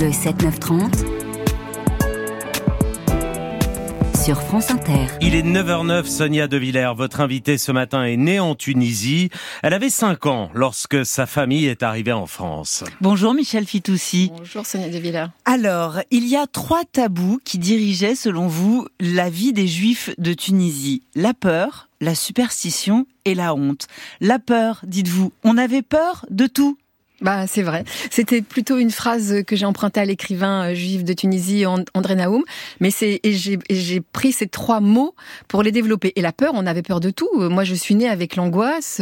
Le 0.00 0.10
7-9-30 0.10 1.18
sur 4.14 4.40
France 4.42 4.70
Inter. 4.70 5.06
Il 5.20 5.34
est 5.34 5.42
9h09, 5.42 6.04
Sonia 6.04 6.46
De 6.46 6.56
Villers, 6.56 6.92
votre 6.96 7.20
invitée 7.20 7.58
ce 7.58 7.72
matin 7.72 8.04
est 8.04 8.16
née 8.16 8.38
en 8.38 8.54
Tunisie. 8.54 9.30
Elle 9.64 9.74
avait 9.74 9.90
5 9.90 10.26
ans 10.26 10.50
lorsque 10.54 11.04
sa 11.04 11.26
famille 11.26 11.66
est 11.66 11.82
arrivée 11.82 12.12
en 12.12 12.26
France. 12.26 12.84
Bonjour 13.00 13.34
Michel 13.34 13.66
Fitoussi. 13.66 14.30
Bonjour 14.36 14.66
Sonia 14.66 14.88
De 14.88 14.98
Villers. 14.98 15.26
Alors, 15.44 15.98
il 16.12 16.28
y 16.28 16.36
a 16.36 16.46
trois 16.46 16.84
tabous 16.84 17.40
qui 17.42 17.58
dirigeaient, 17.58 18.14
selon 18.14 18.46
vous, 18.46 18.86
la 19.00 19.30
vie 19.30 19.52
des 19.52 19.66
Juifs 19.66 20.10
de 20.16 20.32
Tunisie. 20.32 21.02
La 21.16 21.34
peur, 21.34 21.88
la 22.00 22.14
superstition 22.14 23.04
et 23.24 23.34
la 23.34 23.52
honte. 23.52 23.88
La 24.20 24.38
peur, 24.38 24.80
dites-vous, 24.84 25.32
on 25.42 25.58
avait 25.58 25.82
peur 25.82 26.24
de 26.30 26.46
tout 26.46 26.78
bah, 27.20 27.46
c'est 27.48 27.62
vrai. 27.62 27.84
C'était 28.10 28.42
plutôt 28.42 28.78
une 28.78 28.90
phrase 28.90 29.42
que 29.46 29.56
j'ai 29.56 29.66
empruntée 29.66 30.00
à 30.00 30.04
l'écrivain 30.04 30.70
euh, 30.70 30.74
juif 30.74 31.02
de 31.02 31.12
Tunisie, 31.12 31.66
André 31.66 32.14
Naoum. 32.14 32.44
Mais 32.80 32.90
c'est, 32.90 33.20
et 33.24 33.32
j'ai 33.32 34.00
pris 34.00 34.32
ces 34.32 34.46
trois 34.46 34.80
mots 34.80 35.14
pour 35.48 35.62
les 35.62 35.72
développer. 35.72 36.12
Et 36.14 36.22
la 36.22 36.32
peur, 36.32 36.52
on 36.54 36.66
avait 36.66 36.82
peur 36.82 37.00
de 37.00 37.10
tout. 37.10 37.28
Moi, 37.34 37.64
je 37.64 37.74
suis 37.74 37.96
née 37.96 38.08
avec 38.08 38.36
l'angoisse. 38.36 39.00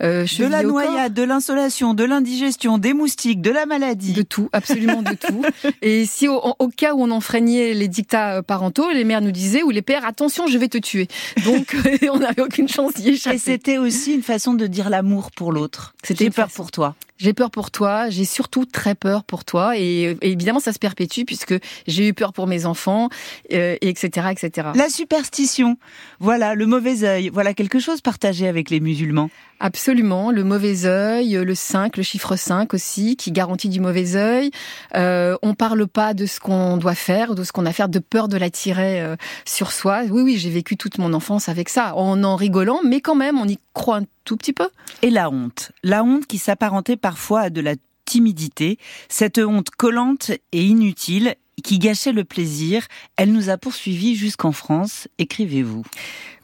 Euh, 0.00 0.24
de 0.24 0.46
la 0.46 0.62
noyade, 0.62 1.12
de 1.12 1.22
l'insolation, 1.22 1.94
de 1.94 2.04
l'indigestion, 2.04 2.78
des 2.78 2.94
moustiques, 2.94 3.40
de 3.40 3.50
la 3.50 3.66
maladie. 3.66 4.12
De 4.12 4.22
tout, 4.22 4.48
absolument 4.52 5.02
de 5.02 5.14
tout. 5.14 5.42
Et 5.82 6.06
si 6.06 6.28
au, 6.28 6.68
cas 6.76 6.94
où 6.94 7.02
on 7.02 7.10
enfreignait 7.10 7.74
les 7.74 7.88
dictats 7.88 8.36
euh, 8.36 8.42
parentaux, 8.42 8.90
les 8.92 9.04
mères 9.04 9.20
nous 9.20 9.32
disaient, 9.32 9.62
ou 9.62 9.70
les 9.70 9.82
pères, 9.82 10.04
attention, 10.04 10.46
je 10.46 10.58
vais 10.58 10.68
te 10.68 10.78
tuer. 10.78 11.08
Donc, 11.44 11.76
on 12.12 12.18
n'avait 12.18 12.42
aucune 12.42 12.68
chance 12.68 12.94
d'y 12.94 13.10
échapper. 13.10 13.36
Et 13.36 13.38
c'était 13.40 13.78
aussi 13.78 14.14
une 14.14 14.22
façon 14.22 14.54
de 14.54 14.66
dire 14.66 14.88
l'amour 14.88 15.32
pour 15.32 15.52
l'autre. 15.52 15.94
C'était 16.04 16.30
peur 16.30 16.48
pour 16.48 16.70
toi. 16.70 16.94
J'ai 17.18 17.32
peur 17.32 17.50
pour 17.56 17.70
toi, 17.70 18.10
j'ai 18.10 18.26
surtout 18.26 18.66
très 18.66 18.94
peur 18.94 19.24
pour 19.24 19.46
toi, 19.46 19.78
et, 19.78 20.14
évidemment 20.20 20.60
ça 20.60 20.74
se 20.74 20.78
perpétue 20.78 21.22
puisque 21.26 21.54
j'ai 21.86 22.06
eu 22.06 22.12
peur 22.12 22.34
pour 22.34 22.46
mes 22.46 22.66
enfants, 22.66 23.08
euh, 23.54 23.76
etc., 23.80 24.28
etc. 24.30 24.68
La 24.74 24.90
superstition, 24.90 25.78
voilà 26.20 26.54
le 26.54 26.66
mauvais 26.66 27.04
œil, 27.04 27.30
voilà 27.30 27.54
quelque 27.54 27.78
chose 27.78 28.02
partagé 28.02 28.46
avec 28.46 28.68
les 28.68 28.78
musulmans. 28.78 29.30
Absolument, 29.58 30.30
le 30.30 30.44
mauvais 30.44 30.84
œil, 30.84 31.32
le 31.32 31.54
5, 31.54 31.96
le 31.96 32.02
chiffre 32.02 32.36
5 32.36 32.74
aussi, 32.74 33.16
qui 33.16 33.32
garantit 33.32 33.70
du 33.70 33.80
mauvais 33.80 34.14
œil. 34.14 34.50
Euh, 34.94 35.36
on 35.42 35.54
parle 35.54 35.86
pas 35.86 36.12
de 36.12 36.26
ce 36.26 36.40
qu'on 36.40 36.76
doit 36.76 36.94
faire, 36.94 37.34
de 37.34 37.42
ce 37.42 37.52
qu'on 37.52 37.64
a 37.64 37.70
à 37.70 37.72
faire, 37.72 37.88
de 37.88 37.98
peur 37.98 38.28
de 38.28 38.36
l'attirer 38.36 39.00
euh, 39.00 39.16
sur 39.44 39.72
soi. 39.72 40.02
Oui, 40.10 40.22
oui, 40.22 40.36
j'ai 40.36 40.50
vécu 40.50 40.76
toute 40.76 40.98
mon 40.98 41.14
enfance 41.14 41.48
avec 41.48 41.68
ça, 41.68 41.94
en 41.96 42.22
en 42.22 42.36
rigolant, 42.36 42.80
mais 42.84 43.00
quand 43.00 43.14
même, 43.14 43.38
on 43.38 43.48
y 43.48 43.58
croit 43.72 43.96
un 43.98 44.04
tout 44.24 44.36
petit 44.36 44.52
peu. 44.52 44.68
Et 45.02 45.10
la 45.10 45.30
honte, 45.30 45.72
la 45.82 46.04
honte 46.04 46.26
qui 46.26 46.38
s'apparentait 46.38 46.96
parfois 46.96 47.42
à 47.42 47.50
de 47.50 47.60
la 47.60 47.74
timidité, 48.04 48.78
cette 49.08 49.38
honte 49.38 49.70
collante 49.70 50.30
et 50.52 50.64
inutile 50.64 51.34
qui 51.62 51.78
gâchait 51.78 52.12
le 52.12 52.24
plaisir, 52.24 52.86
elle 53.16 53.32
nous 53.32 53.50
a 53.50 53.56
poursuivis 53.56 54.14
jusqu'en 54.16 54.52
France, 54.52 55.08
écrivez-vous. 55.18 55.84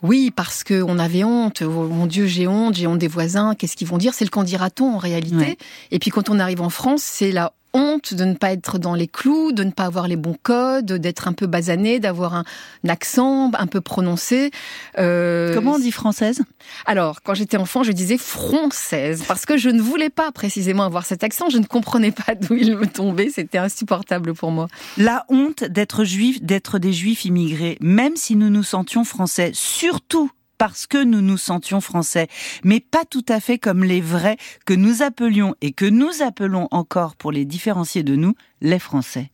Oui, 0.03 0.33
parce 0.35 0.65
que 0.65 0.83
on 0.83 0.99
avait 0.99 1.23
honte. 1.23 1.63
Oh, 1.63 1.87
mon 1.89 2.07
Dieu, 2.07 2.27
j'ai 2.27 2.49
honte, 2.49 2.75
j'ai 2.75 2.87
honte 2.87 2.99
des 2.99 3.09
voisins. 3.09 3.55
Qu'est-ce 3.55 3.77
qu'ils 3.77 3.87
vont 3.87 3.99
dire? 3.99 4.15
C'est 4.15 4.25
le 4.25 4.31
qu'en 4.31 4.43
dira-t-on 4.43 4.95
en 4.95 4.99
réalité? 4.99 5.59
Et 5.91 5.99
puis 5.99 6.11
quand 6.11 6.29
on 6.29 6.41
arrive 6.41 6.61
en 6.61 6.71
France, 6.71 7.03
c'est 7.03 7.31
la 7.31 7.53
honte 7.75 8.15
de 8.15 8.25
ne 8.25 8.35
pas 8.35 8.53
être 8.53 8.79
dans 8.79 8.95
les 8.95 9.09
clous, 9.09 9.53
de 9.53 9.65
ne 9.65 9.71
pas 9.71 9.85
avoir 9.85 10.09
les 10.09 10.17
bons 10.17 10.37
codes, 10.43 10.93
d'être 10.93 11.29
un 11.29 11.33
peu 11.33 11.47
basané, 11.47 12.01
d'avoir 12.01 12.35
un, 12.35 12.45
accent 12.89 13.51
un 13.55 13.67
peu 13.67 13.81
prononcé. 13.81 14.51
Euh, 14.99 15.55
Comment 15.55 15.73
on 15.73 15.79
dit 15.79 15.93
française? 15.93 16.43
Alors, 16.87 17.23
quand 17.23 17.35
j'étais 17.35 17.57
enfant, 17.57 17.83
je 17.83 17.93
disais 17.93 18.19
française 18.19 19.25
parce 19.27 19.47
que 19.47 19.57
je 19.57 19.71
ne 19.71 19.81
voulais 19.81 20.11
pas 20.11 20.33
précisément 20.33 20.85
avoir 20.85 21.07
cet 21.07 21.25
accent. 21.25 21.49
Je 21.49 21.59
ne 21.59 21.65
comprenais 21.65 22.13
pas 22.13 22.35
d'où 22.35 22.55
il 22.55 22.77
me 22.77 22.87
tombait. 22.87 23.31
C'était 23.31 23.59
insupportable 23.59 24.35
pour 24.35 24.51
moi. 24.51 24.69
La 24.97 25.25
honte 25.29 25.65
d'être 25.65 26.05
juif, 26.05 26.43
d'être 26.43 26.79
des 26.79 26.93
juifs 26.93 27.25
immigrés, 27.25 27.79
même 27.81 28.17
si 28.17 28.37
nous 28.37 28.51
nous 28.51 28.63
sentions 28.63 29.05
français, 29.05 29.51
surtout 29.55 30.31
parce 30.63 30.87
que 30.87 31.03
nous 31.03 31.23
nous 31.23 31.39
sentions 31.39 31.81
français, 31.81 32.29
mais 32.63 32.79
pas 32.79 33.05
tout 33.05 33.25
à 33.29 33.41
fait 33.41 33.59
comme 33.59 33.83
les 33.83 34.01
vrais 34.01 34.37
que 34.65 34.75
nous 34.75 35.03
appelions 35.03 35.57
et 35.61 35.73
que 35.73 35.85
nous 35.85 36.23
appelons 36.23 36.69
encore 36.71 37.17
pour 37.17 37.33
les 37.33 37.45
différencier 37.45 38.05
de 38.05 38.15
nous, 38.15 38.37
les 38.61 38.79
Français. 38.79 39.33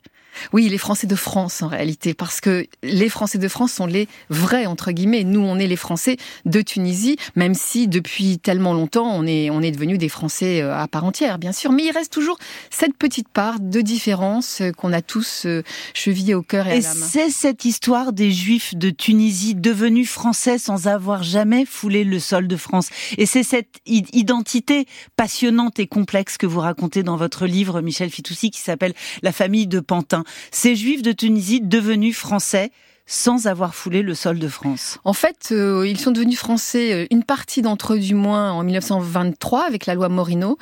Oui, 0.52 0.68
les 0.68 0.78
Français 0.78 1.06
de 1.06 1.16
France 1.16 1.62
en 1.62 1.68
réalité, 1.68 2.14
parce 2.14 2.40
que 2.40 2.66
les 2.82 3.08
Français 3.08 3.38
de 3.38 3.48
France 3.48 3.72
sont 3.72 3.86
les 3.86 4.08
vrais 4.30 4.66
entre 4.66 4.92
guillemets. 4.92 5.24
Nous, 5.24 5.40
on 5.40 5.58
est 5.58 5.66
les 5.66 5.76
Français 5.76 6.16
de 6.44 6.60
Tunisie, 6.60 7.16
même 7.36 7.54
si 7.54 7.88
depuis 7.88 8.38
tellement 8.38 8.74
longtemps, 8.74 9.10
on 9.14 9.26
est 9.26 9.50
on 9.50 9.62
est 9.62 9.70
devenus 9.70 9.98
des 9.98 10.08
Français 10.08 10.62
euh, 10.62 10.74
à 10.74 10.88
part 10.88 11.04
entière, 11.04 11.38
bien 11.38 11.52
sûr. 11.52 11.72
Mais 11.72 11.84
il 11.84 11.90
reste 11.90 12.12
toujours 12.12 12.38
cette 12.70 12.96
petite 12.96 13.28
part 13.28 13.60
de 13.60 13.80
différence 13.80 14.60
euh, 14.60 14.72
qu'on 14.72 14.92
a 14.92 15.02
tous 15.02 15.44
euh, 15.46 15.62
chevillé 15.94 16.34
au 16.34 16.42
cœur 16.42 16.66
et, 16.66 16.72
à 16.72 16.80
la 16.80 16.94
main. 16.94 17.06
C'est 17.10 17.30
cette 17.30 17.64
histoire 17.64 18.12
des 18.12 18.30
Juifs 18.30 18.74
de 18.74 18.90
Tunisie 18.90 19.54
devenus 19.54 20.08
français 20.08 20.58
sans 20.58 20.86
avoir 20.86 21.22
jamais 21.22 21.64
foulé 21.64 22.04
le 22.04 22.18
sol 22.18 22.48
de 22.48 22.56
France. 22.56 22.88
Et 23.16 23.26
c'est 23.26 23.42
cette 23.42 23.80
identité 23.86 24.86
passionnante 25.16 25.78
et 25.78 25.86
complexe 25.86 26.38
que 26.38 26.46
vous 26.46 26.60
racontez 26.60 27.02
dans 27.02 27.16
votre 27.16 27.46
livre, 27.46 27.80
Michel 27.80 28.10
Fitoussi, 28.10 28.50
qui 28.50 28.60
s'appelle 28.60 28.94
La 29.22 29.32
famille 29.32 29.66
de 29.66 29.80
Pantin 29.80 30.24
ces 30.50 30.76
juifs 30.76 31.02
de 31.02 31.12
Tunisie 31.12 31.60
devenus 31.60 32.16
français 32.16 32.70
sans 33.10 33.46
avoir 33.46 33.74
foulé 33.74 34.02
le 34.02 34.14
sol 34.14 34.38
de 34.38 34.48
France 34.48 34.98
En 35.02 35.14
fait, 35.14 35.48
euh, 35.50 35.88
ils 35.88 35.98
sont 35.98 36.10
devenus 36.10 36.38
français, 36.38 36.92
euh, 36.92 37.06
une 37.10 37.24
partie 37.24 37.62
d'entre 37.62 37.94
eux 37.94 37.98
du 37.98 38.14
moins, 38.14 38.52
en 38.52 38.62
1923 38.62 39.64
avec 39.64 39.86
la 39.86 39.94
loi 39.94 40.10
Morino. 40.10 40.58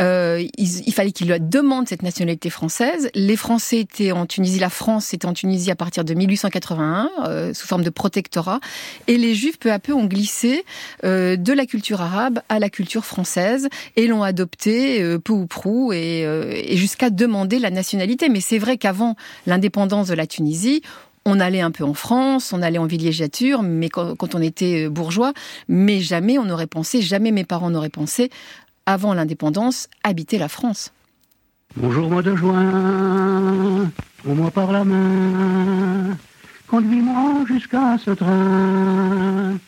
Euh, 0.00 0.42
il, 0.56 0.92
fallait 0.92 1.10
qu'ils 1.10 1.36
demandent 1.40 1.88
cette 1.88 2.04
nationalité 2.04 2.50
française. 2.50 3.10
Les 3.14 3.34
Français 3.36 3.80
étaient 3.80 4.12
en 4.12 4.26
Tunisie, 4.26 4.60
la 4.60 4.70
France 4.70 5.12
était 5.12 5.26
en 5.26 5.32
Tunisie 5.32 5.72
à 5.72 5.74
partir 5.74 6.04
de 6.04 6.14
1881, 6.14 7.52
sous 7.52 7.66
forme 7.66 7.82
de 7.82 7.90
protectorat. 7.90 8.60
Et 9.08 9.18
les 9.18 9.34
Juifs, 9.34 9.58
peu 9.58 9.72
à 9.72 9.80
peu, 9.80 9.92
ont 9.92 10.06
glissé 10.06 10.64
de 11.02 11.52
la 11.52 11.66
culture 11.66 12.00
arabe 12.00 12.40
à 12.48 12.60
la 12.60 12.70
culture 12.70 13.04
française 13.04 13.68
et 13.96 14.06
l'ont 14.06 14.22
adopté 14.22 15.18
peu 15.18 15.32
ou 15.32 15.46
prou 15.46 15.92
et, 15.92 16.20
et 16.22 16.76
jusqu'à 16.76 17.10
demander 17.10 17.58
la 17.58 17.70
nationalité. 17.70 18.28
Mais 18.28 18.40
c'est 18.40 18.58
vrai 18.58 18.76
qu'avant 18.78 19.16
l'indépendance 19.46 20.08
de 20.08 20.14
la 20.14 20.26
Tunisie, 20.26 20.82
on 21.28 21.40
allait 21.40 21.60
un 21.60 21.70
peu 21.70 21.84
en 21.84 21.94
France, 21.94 22.52
on 22.52 22.62
allait 22.62 22.78
en 22.78 22.86
villégiature, 22.86 23.62
mais 23.62 23.90
quand, 23.90 24.34
on 24.34 24.40
était 24.40 24.86
euh, 24.86 24.90
bourgeois, 24.90 25.34
mais 25.68 26.00
jamais 26.00 26.38
on 26.38 26.46
n'aurait 26.46 26.66
pensé, 26.66 27.02
jamais 27.02 27.32
mes 27.32 27.44
parents 27.44 27.70
n'auraient 27.70 27.90
pensé, 27.90 28.30
avant 28.86 29.12
l'indépendance, 29.12 29.88
habiter 30.02 30.38
la 30.38 30.48
France. 30.48 30.90
Bonjour 31.76 32.08
mois 32.08 32.22
de 32.22 32.34
juin, 32.34 33.90
prends-moi 34.24 34.50
par 34.50 34.72
la 34.72 34.84
main, 34.84 36.16
conduis-moi 36.66 37.44
jusqu'à 37.46 37.98
ce 38.02 38.12
train, 38.12 39.58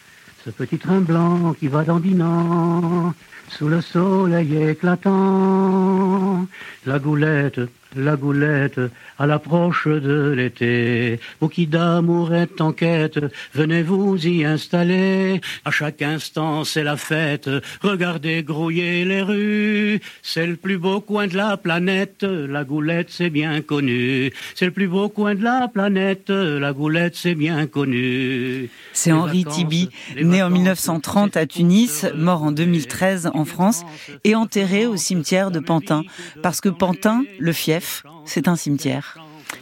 ce 0.42 0.50
petit 0.50 0.78
train 0.78 1.00
blanc 1.00 1.52
qui 1.52 1.68
va 1.68 1.84
dandinant, 1.84 3.12
sous 3.48 3.68
le 3.68 3.82
soleil 3.82 4.56
éclatant, 4.56 6.46
la 6.86 6.98
goulette 6.98 7.60
la 7.96 8.16
goulette 8.16 8.80
à 9.18 9.26
l'approche 9.26 9.86
de 9.86 10.32
l'été. 10.36 11.20
Vous 11.40 11.48
qui 11.48 11.66
d'amour 11.66 12.34
êtes 12.34 12.60
en 12.60 12.72
quête, 12.72 13.18
venez 13.54 13.82
vous 13.82 14.16
y 14.26 14.44
installer. 14.44 15.40
À 15.64 15.70
chaque 15.70 16.02
instant, 16.02 16.64
c'est 16.64 16.84
la 16.84 16.96
fête. 16.96 17.50
Regardez 17.82 18.42
grouiller 18.42 19.04
les 19.04 19.22
rues. 19.22 20.00
C'est 20.22 20.46
le 20.46 20.56
plus 20.56 20.78
beau 20.78 21.00
coin 21.00 21.26
de 21.26 21.36
la 21.36 21.56
planète. 21.56 22.22
La 22.22 22.64
goulette, 22.64 23.08
c'est 23.10 23.30
bien 23.30 23.60
connu. 23.60 24.32
C'est 24.54 24.66
le 24.66 24.72
plus 24.72 24.88
beau 24.88 25.08
coin 25.08 25.34
de 25.34 25.44
la 25.44 25.68
planète. 25.68 26.30
La 26.30 26.72
goulette, 26.72 27.16
c'est 27.16 27.34
bien 27.34 27.66
connu. 27.66 28.70
C'est 28.92 29.12
Henri 29.12 29.44
Tibi, 29.44 29.90
né 30.20 30.42
en 30.42 30.50
1930 30.50 31.36
à 31.36 31.46
Tunis, 31.46 32.06
mort 32.14 32.42
en 32.42 32.52
2013 32.52 33.30
en 33.34 33.44
France 33.44 33.82
et 34.24 34.34
enterré 34.34 34.86
au 34.86 34.96
cimetière 34.96 35.50
de 35.50 35.60
Pantin. 35.60 36.02
Parce 36.42 36.60
que 36.60 36.68
Pantin, 36.68 37.22
le 37.38 37.52
fief, 37.52 37.79
c'est 38.24 38.48
un 38.48 38.56
cimetière. 38.56 39.16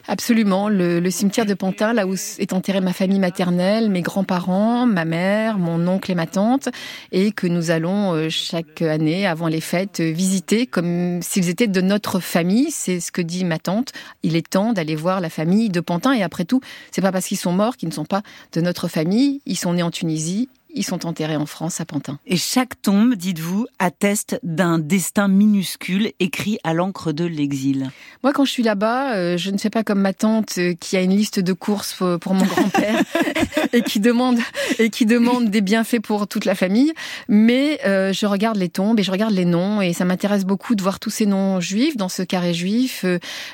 Absolument, 0.07 0.69
le, 0.69 1.11
cimetière 1.11 1.47
de 1.47 1.55
Pantin, 1.55 1.93
là 1.93 2.07
où 2.07 2.15
est 2.39 2.53
enterrée 2.53 2.81
ma 2.81 2.93
famille 2.93 3.19
maternelle, 3.19 3.91
mes 3.91 4.03
grands-parents, 4.03 4.87
ma 4.87 5.05
mère, 5.05 5.59
mon 5.59 5.87
oncle 5.87 6.11
et 6.11 6.15
ma 6.15 6.27
tante, 6.27 6.69
et 7.13 7.33
que 7.33 7.47
nous 7.47 7.71
allons 7.71 8.15
euh, 8.15 8.29
chaque 8.29 8.83
année, 8.83 9.27
avant 9.27 9.49
les 9.49 9.61
fêtes, 9.61 10.01
visiter 10.01 10.67
comme 10.67 11.21
s'ils 11.23 11.49
étaient 11.49 11.67
de 11.67 11.81
notre 11.81 12.21
famille. 12.21 12.71
C'est 12.71 13.01
ce 13.01 13.13
que 13.13 13.23
dit 13.23 13.45
ma 13.45 13.59
tante. 13.59 13.93
Il 14.23 14.37
est 14.37 14.49
temps 14.49 14.73
d'aller 14.73 14.95
voir 14.95 15.21
la 15.21 15.31
famille 15.31 15.71
de 15.71 15.81
Pantin, 15.81 16.13
et 16.13 16.23
après 16.23 16.45
tout, 16.45 16.61
c'est 16.91 17.03
pas 17.03 17.13
parce 17.13 17.27
qu'ils 17.27 17.39
sont 17.39 17.53
morts 17.53 17.77
qu'ils 17.77 17.89
ne 17.89 17.95
sont 17.95 18.05
pas 18.05 18.23
de 18.53 18.61
notre 18.61 18.89
famille. 18.89 19.41
Ils 19.47 19.57
sont 19.57 19.75
nés 19.75 19.83
en 19.83 19.91
Tunisie, 19.91 20.49
ils 20.79 20.85
sont 20.85 21.07
enterrés 21.07 21.37
en 21.37 21.45
France, 21.45 21.81
à 21.81 21.85
Pantin. 21.85 22.19
Et 22.25 22.37
chaque 22.37 22.81
tombe, 22.81 23.17
dites-vous, 23.17 23.67
atteste 23.81 24.39
d'un 24.45 24.79
destin 24.79 25.27
minuscule 25.27 26.13
écrit 26.21 26.59
à 26.63 26.73
l'encre 26.73 27.11
de 27.11 27.25
l'exil. 27.25 27.91
Moi, 28.23 28.33
quand 28.33 28.45
je 28.45 28.53
suis 28.53 28.63
là-bas, 28.63 29.17
euh, 29.17 29.37
je 29.37 29.51
ne 29.51 29.59
fais 29.59 29.71
pas 29.71 29.83
comme 29.83 30.01
ma 30.01 30.13
tante 30.13 30.55
euh, 30.59 30.75
qui 30.79 30.97
a 30.97 31.01
une 31.01 31.17
liste 31.17 31.41
de 31.41 31.53
courses 31.53 31.97
pour 32.21 32.35
mon 32.35 32.45
grand-père 32.45 33.03
et 33.73 33.83
qui 33.83 33.99
demande 33.99 34.39
et 34.79 34.89
qui 34.89 35.05
demande 35.05 35.51
des 35.51 35.63
bienfaits 35.63 36.01
pour 36.01 36.29
toute 36.29 36.45
la 36.45 36.55
famille. 36.55 36.93
Mais 37.29 37.81
euh, 37.85 38.13
je 38.13 38.27
regarde 38.27 38.57
les 38.57 38.69
tombes 38.69 39.01
et 39.01 39.03
je 39.03 39.11
regarde 39.11 39.35
les 39.35 39.45
noms 39.45 39.83
et 39.83 39.93
ça 39.93 40.05
m'intéresse 40.05 40.45
beaucoup 40.45 40.77
de 40.77 40.83
voir 40.83 41.01
tous 41.01 41.11
ces 41.11 41.27
noms 41.27 41.61
juifs 41.61 41.97
dans 41.97 42.09
ce 42.09 42.23
carré 42.23 42.55
juif, 42.55 43.05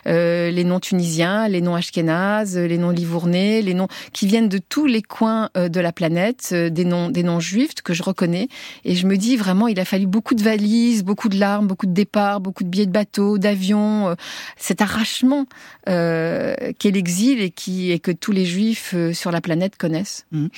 les 0.04 0.64
noms 0.64 0.80
tunisiens, 0.80 1.48
les 1.48 1.62
noms 1.62 1.74
ashkénazes, 1.74 2.58
les 2.58 2.76
noms 2.76 2.90
livournais, 2.90 3.62
les 3.62 3.72
noms 3.72 3.88
qui 4.12 4.26
viennent 4.26 4.50
de 4.50 4.58
tous 4.58 4.84
les 4.84 5.00
coins 5.00 5.48
de 5.54 5.80
la 5.80 5.92
planète, 5.92 6.52
des 6.52 6.84
noms 6.84 7.08
des 7.14 7.22
noms 7.22 7.40
juifs 7.40 7.74
que 7.82 7.94
je 7.94 8.02
reconnais. 8.02 8.48
Et 8.84 8.94
je 8.94 9.06
me 9.06 9.16
dis 9.16 9.36
vraiment, 9.36 9.68
il 9.68 9.80
a 9.80 9.86
fallu 9.86 10.06
beaucoup 10.06 10.34
de 10.34 10.42
valises, 10.42 11.02
beaucoup 11.02 11.30
de 11.30 11.38
larmes, 11.38 11.66
beaucoup 11.66 11.86
de 11.86 11.94
départs, 11.94 12.40
beaucoup 12.40 12.64
de 12.64 12.68
billets 12.68 12.86
de 12.86 12.92
bateau, 12.92 13.38
d'avion, 13.38 14.14
cet 14.58 14.82
arrachement 14.82 15.46
euh, 15.88 16.54
qu'est 16.78 16.90
l'exil 16.90 17.40
et, 17.40 17.50
qui, 17.50 17.90
et 17.90 17.98
que 17.98 18.10
tous 18.10 18.32
les 18.32 18.44
juifs 18.44 18.92
euh, 18.94 19.12
sur 19.12 19.30
la 19.30 19.40
planète 19.40 19.76
connaissent. 19.76 20.26
Mmh. 20.32 20.48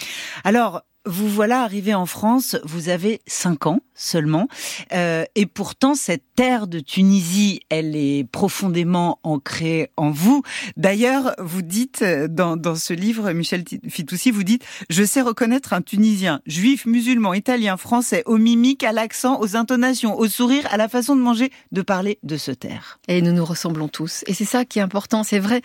Alors, 0.45 0.83
vous 1.05 1.29
voilà 1.29 1.63
arrivé 1.63 1.95
en 1.95 2.07
France, 2.07 2.57
vous 2.65 2.89
avez 2.89 3.21
cinq 3.27 3.67
ans 3.67 3.81
seulement, 3.97 4.47
euh, 4.93 5.25
et 5.35 5.47
pourtant 5.47 5.95
cette 5.95 6.23
terre 6.37 6.67
de 6.67 6.81
Tunisie, 6.81 7.61
elle 7.71 7.97
est 7.97 8.29
profondément 8.31 9.19
ancrée 9.23 9.91
en 9.97 10.11
vous. 10.11 10.43
D'ailleurs, 10.77 11.35
vous 11.39 11.63
dites 11.63 12.03
euh, 12.03 12.29
dans, 12.29 12.57
dans 12.57 12.77
ce 12.77 12.93
livre, 12.93 13.33
Michel 13.33 13.65
Fitoussi, 13.89 14.31
vous 14.31 14.45
dites 14.45 14.65
«Je 14.91 15.03
sais 15.03 15.23
reconnaître 15.23 15.73
un 15.73 15.81
Tunisien, 15.81 16.41
juif, 16.47 16.85
musulman, 16.85 17.33
italien, 17.33 17.77
français, 17.77 18.23
aux 18.27 18.39
mimiques, 18.39 18.85
à 18.85 18.93
l'accent, 18.93 19.41
aux 19.41 19.57
intonations, 19.57 20.19
au 20.19 20.29
sourire, 20.29 20.69
à 20.71 20.77
la 20.77 20.89
façon 20.89 21.17
de 21.17 21.23
manger, 21.23 21.51
de 21.73 21.83
parler, 21.83 22.19
de 22.23 22.37
se 22.37 22.51
taire.» 22.51 23.01
Et 23.09 23.23
nous 23.23 23.33
nous 23.33 23.45
ressemblons 23.45 23.89
tous. 23.89 24.23
Et 24.27 24.35
c'est 24.35 24.45
ça 24.45 24.65
qui 24.65 24.79
est 24.79 24.83
important, 24.83 25.25
c'est 25.25 25.39
vrai, 25.39 25.63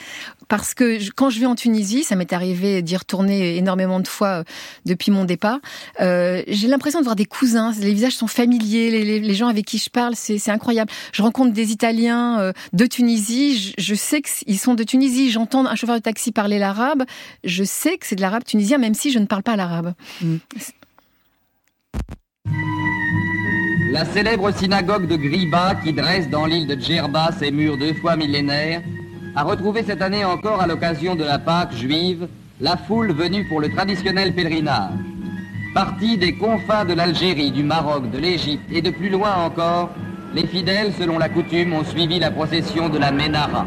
parce 0.47 0.73
que 0.73 0.99
quand 1.11 1.29
je 1.29 1.39
vais 1.39 1.45
en 1.45 1.55
Tunisie, 1.55 2.03
ça 2.03 2.15
m'est 2.15 2.31
arrivé 2.31 2.81
d'y 2.81 2.95
retourner 2.95 3.57
énormément 3.57 3.99
de 3.99 4.07
fois 4.07 4.27
euh, 4.27 4.43
depuis 4.85 5.11
mon 5.11 5.25
départ, 5.25 5.59
euh, 5.99 6.43
j'ai 6.47 6.67
l'impression 6.67 6.99
de 6.99 7.03
voir 7.03 7.15
des 7.15 7.25
cousins, 7.25 7.73
les 7.79 7.93
visages 7.93 8.15
sont 8.21 8.27
familiers, 8.27 9.19
les, 9.19 9.33
gens 9.33 9.47
avec 9.47 9.65
qui 9.65 9.79
je 9.79 9.89
parle, 9.89 10.13
c'est 10.15 10.49
incroyable. 10.49 10.91
Je 11.11 11.23
rencontre 11.23 11.53
des 11.53 11.71
Italiens 11.71 12.39
euh, 12.39 12.53
de 12.71 12.85
Tunisie, 12.85 13.73
je, 13.77 13.95
sais 13.95 14.21
qu'ils 14.21 14.59
sont 14.59 14.75
de 14.75 14.83
Tunisie, 14.83 15.31
j'entends 15.31 15.65
un 15.65 15.75
chauffeur 15.75 15.95
de 15.95 16.01
taxi 16.01 16.31
parler 16.31 16.59
l'arabe, 16.59 17.03
je 17.43 17.63
sais 17.63 17.97
que 17.97 18.05
c'est 18.05 18.15
de 18.15 18.21
l'arabe 18.21 18.43
tunisien, 18.43 18.77
même 18.77 18.93
si 18.93 19.11
je 19.11 19.17
ne 19.17 19.25
parle 19.25 19.41
pas 19.41 19.55
l'arabe. 19.55 19.93
Mm. 20.21 20.35
La 23.91 24.05
célèbre 24.05 24.51
synagogue 24.55 25.07
de 25.07 25.15
Griba, 25.15 25.75
qui 25.83 25.93
dresse 25.93 26.29
dans 26.29 26.45
l'île 26.45 26.67
de 26.67 26.79
Djerba 26.79 27.31
ses 27.39 27.49
murs 27.49 27.77
deux 27.77 27.95
fois 27.95 28.15
millénaires, 28.15 28.83
a 29.35 29.43
retrouvé 29.43 29.83
cette 29.83 30.01
année 30.03 30.25
encore 30.25 30.61
à 30.61 30.67
l'occasion 30.67 31.15
de 31.15 31.23
la 31.23 31.39
Pâque 31.39 31.73
juive 31.73 32.27
la 32.59 32.77
foule 32.77 33.13
venue 33.13 33.47
pour 33.47 33.59
le 33.59 33.69
traditionnel 33.69 34.35
pèlerinage. 34.35 35.10
Partis 35.73 36.17
des 36.17 36.33
confins 36.33 36.83
de 36.83 36.93
l'Algérie, 36.93 37.49
du 37.49 37.63
Maroc, 37.63 38.11
de 38.11 38.17
l'Égypte 38.17 38.69
et 38.73 38.81
de 38.81 38.89
plus 38.89 39.07
loin 39.07 39.35
encore, 39.35 39.89
les 40.35 40.45
fidèles, 40.45 40.91
selon 40.99 41.17
la 41.17 41.29
coutume, 41.29 41.71
ont 41.71 41.85
suivi 41.85 42.19
la 42.19 42.29
procession 42.29 42.89
de 42.89 42.97
la 42.97 43.13
Ménara. 43.13 43.65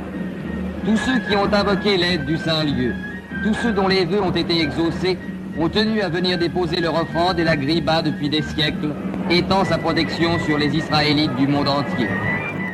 Tous 0.84 0.98
ceux 0.98 1.18
qui 1.20 1.34
ont 1.34 1.50
invoqué 1.50 1.96
l'aide 1.96 2.26
du 2.26 2.36
Saint-Lieu, 2.36 2.92
tous 3.42 3.54
ceux 3.54 3.72
dont 3.72 3.88
les 3.88 4.04
vœux 4.04 4.22
ont 4.22 4.32
été 4.32 4.60
exaucés, 4.60 5.16
ont 5.58 5.70
tenu 5.70 6.02
à 6.02 6.10
venir 6.10 6.36
déposer 6.36 6.78
leur 6.78 6.94
offrande 6.94 7.38
et 7.38 7.44
la 7.44 7.56
griba 7.56 8.02
depuis 8.02 8.28
des 8.28 8.42
siècles, 8.42 8.94
étend 9.30 9.64
sa 9.64 9.78
protection 9.78 10.38
sur 10.40 10.58
les 10.58 10.76
Israélites 10.76 11.34
du 11.36 11.46
monde 11.46 11.68
entier 11.68 12.08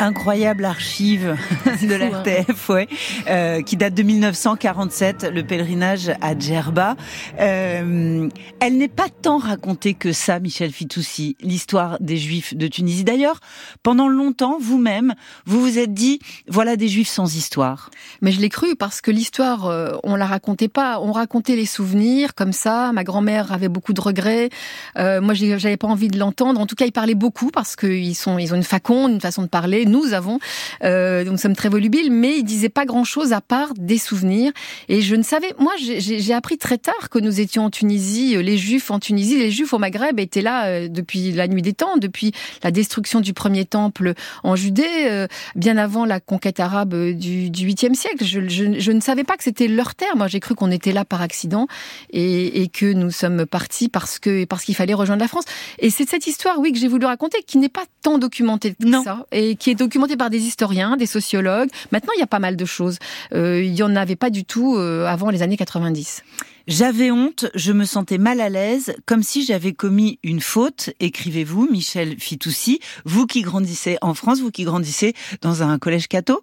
incroyable 0.01 0.65
archive 0.65 1.37
de 1.83 1.95
l'RTF, 1.95 2.71
hein. 2.71 2.75
ouais, 2.75 2.89
euh, 3.29 3.63
qui 3.63 3.77
date 3.77 3.95
de 3.95 4.03
1947, 4.03 5.31
le 5.33 5.43
pèlerinage 5.45 6.13
à 6.21 6.39
Djerba. 6.39 6.97
Euh, 7.39 8.29
elle 8.61 8.79
n'est 8.79 8.89
pas 8.89 9.09
tant 9.09 9.39
racontée 9.39 9.95
que 9.95 10.13
ça, 10.13 10.41
Michel 10.41 10.73
Fitoussi, 10.73 11.37
l'histoire 11.41 11.99
des 12.01 12.17
Juifs 12.17 12.55
de 12.55 12.67
Tunisie. 12.67 13.05
D'ailleurs, 13.05 13.41
pendant 13.83 14.09
longtemps, 14.09 14.59
vous-même, 14.61 15.15
vous 15.47 15.61
vous 15.61 15.79
êtes 15.79 15.95
dit, 15.95 16.21
voilà 16.49 16.77
des 16.77 16.89
Juifs 16.89 17.09
sans 17.09 17.37
histoire. 17.37 17.91
Mais 18.23 18.33
je 18.33 18.41
l'ai 18.41 18.49
cru 18.49 18.77
parce 18.77 19.01
que 19.01 19.11
l'histoire, 19.11 19.67
euh, 19.67 19.93
on 20.05 20.17
la 20.17 20.27
racontait 20.27 20.69
pas. 20.69 21.01
On 21.01 21.13
racontait 21.13 21.57
les 21.57 21.67
souvenirs 21.67 22.35
comme 22.35 22.53
ça. 22.53 22.93
Ma 22.93 23.05
grand-mère 23.05 23.53
avait 23.53 23.69
beaucoup 23.69 23.93
de 23.93 24.01
regrets. 24.01 24.51
Euh, 24.99 25.21
moi, 25.21 25.35
j'avais 25.35 25.77
pas 25.77 25.89
envie 25.89 26.09
de 26.09 26.19
l'entendre. 26.19 26.61
En 26.61 26.67
tout 26.67 26.75
cas, 26.75 26.87
ils 26.87 26.93
parlaient 26.93 27.15
beaucoup 27.15 27.51
parce 27.51 27.77
qu'ils 27.77 28.17
sont, 28.17 28.39
ils 28.39 28.53
ont 28.53 28.57
une 28.57 28.63
faconde, 28.63 29.13
une 29.13 29.21
façon 29.21 29.43
de 29.43 29.49
parler 29.49 29.85
nous 29.91 30.13
avons. 30.13 30.39
Euh, 30.85 31.25
nous 31.25 31.37
sommes 31.37 31.57
très 31.57 31.69
volubiles, 31.69 32.11
mais 32.11 32.39
il 32.39 32.45
disait 32.45 32.69
pas 32.69 32.85
grand-chose 32.85 33.33
à 33.33 33.41
part 33.41 33.75
des 33.77 33.99
souvenirs. 33.99 34.53
Et 34.89 35.01
je 35.01 35.15
ne 35.17 35.23
savais, 35.23 35.55
moi, 35.59 35.73
j'ai 35.79 36.35
appris 36.35 36.59
très 36.59 36.79
tard 36.79 37.11
que 37.11 37.19
nous 37.19 37.41
étions 37.41 37.65
en 37.65 37.71
Tunisie, 37.71 38.37
euh, 38.37 38.43
les 38.43 38.57
Juifs 38.57 38.91
en 38.91 38.99
Tunisie, 38.99 39.39
les 39.39 39.51
Juifs 39.51 39.73
au 39.73 39.79
Maghreb 39.79 40.19
étaient 40.21 40.43
là 40.43 40.67
euh, 40.67 40.89
depuis 40.89 41.33
la 41.33 41.49
nuit 41.49 41.63
des 41.63 41.73
temps, 41.73 41.97
depuis 41.97 42.33
la 42.63 42.71
destruction 42.71 43.21
du 43.21 43.33
premier 43.33 43.65
temple 43.65 44.15
en 44.43 44.57
Judée, 44.57 45.07
euh, 45.09 45.27
bien 45.57 45.77
avant 45.77 46.05
la 46.05 46.21
conquête 46.21 46.61
arabe 46.61 46.95
du, 47.13 47.51
du 47.51 47.69
8e 47.69 47.95
siècle. 47.95 48.25
Je, 48.25 48.49
je, 48.49 48.79
je, 48.79 48.93
ne 48.93 49.01
savais 49.01 49.25
pas 49.25 49.37
que 49.37 49.45
c'était 49.45 49.69
leur 49.69 49.95
terre. 49.95 50.17
Moi, 50.17 50.29
j'ai 50.29 50.41
cru 50.41 50.55
qu'on 50.55 50.71
était 50.71 50.93
là 50.93 51.05
par 51.05 51.23
accident 51.23 51.67
et, 52.11 52.63
et 52.63 52.69
que 52.69 52.93
nous 52.93 53.11
sommes 53.11 53.47
partis 53.47 53.89
parce 53.89 54.19
que 54.19 54.45
parce 54.45 54.65
qu'il 54.65 54.75
fallait 54.75 54.95
rejoindre 54.95 55.23
la 55.23 55.29
France. 55.29 55.45
Et 55.79 55.91
c'est 55.91 56.09
cette 56.09 56.27
histoire, 56.27 56.59
oui, 56.59 56.73
que 56.73 56.79
j'ai 56.79 56.89
voulu 56.89 57.07
raconter, 57.07 57.43
qui 57.47 57.59
n'est 57.59 57.69
pas 57.69 57.85
tant 58.03 58.19
documentée 58.19 58.75
que 58.75 58.87
non. 58.87 59.03
ça 59.03 59.27
et 59.33 59.57
qui 59.57 59.71
est 59.71 59.75
documenté 59.85 60.17
par 60.17 60.31
des 60.31 60.43
historiens, 60.43 60.97
des 60.97 61.07
sociologues. 61.07 61.71
Maintenant, 61.91 62.13
il 62.17 62.21
y 62.21 62.23
a 62.23 62.27
pas 62.27 62.39
mal 62.39 62.57
de 62.57 62.65
choses. 62.65 62.99
Euh, 63.33 63.63
il 63.63 63.75
y 63.75 63.83
en 63.83 63.97
avait 63.97 64.17
pas 64.17 64.31
du 64.31 64.45
tout 64.45 64.77
euh, 64.77 65.07
avant 65.07 65.31
les 65.31 65.43
années 65.43 65.57
90. 65.57 66.23
J'avais 66.69 67.11
honte, 67.11 67.47
je 67.55 67.73
me 67.73 67.85
sentais 67.85 68.19
mal 68.19 68.41
à 68.41 68.49
l'aise, 68.49 68.95
comme 69.07 69.23
si 69.23 69.45
j'avais 69.45 69.73
commis 69.73 70.19
une 70.23 70.41
faute, 70.41 70.91
écrivez-vous, 71.01 71.69
Michel 71.71 72.21
Fitoussi, 72.21 72.81
vous 73.05 73.27
qui 73.27 73.43
grandissez 73.43 73.97
en 74.03 74.15
France, 74.15 74.41
vous 74.41 74.51
qui 74.51 74.65
grandissez 74.65 75.15
dans 75.41 75.63
un 75.63 75.79
collège 75.79 76.07
catho 76.07 76.43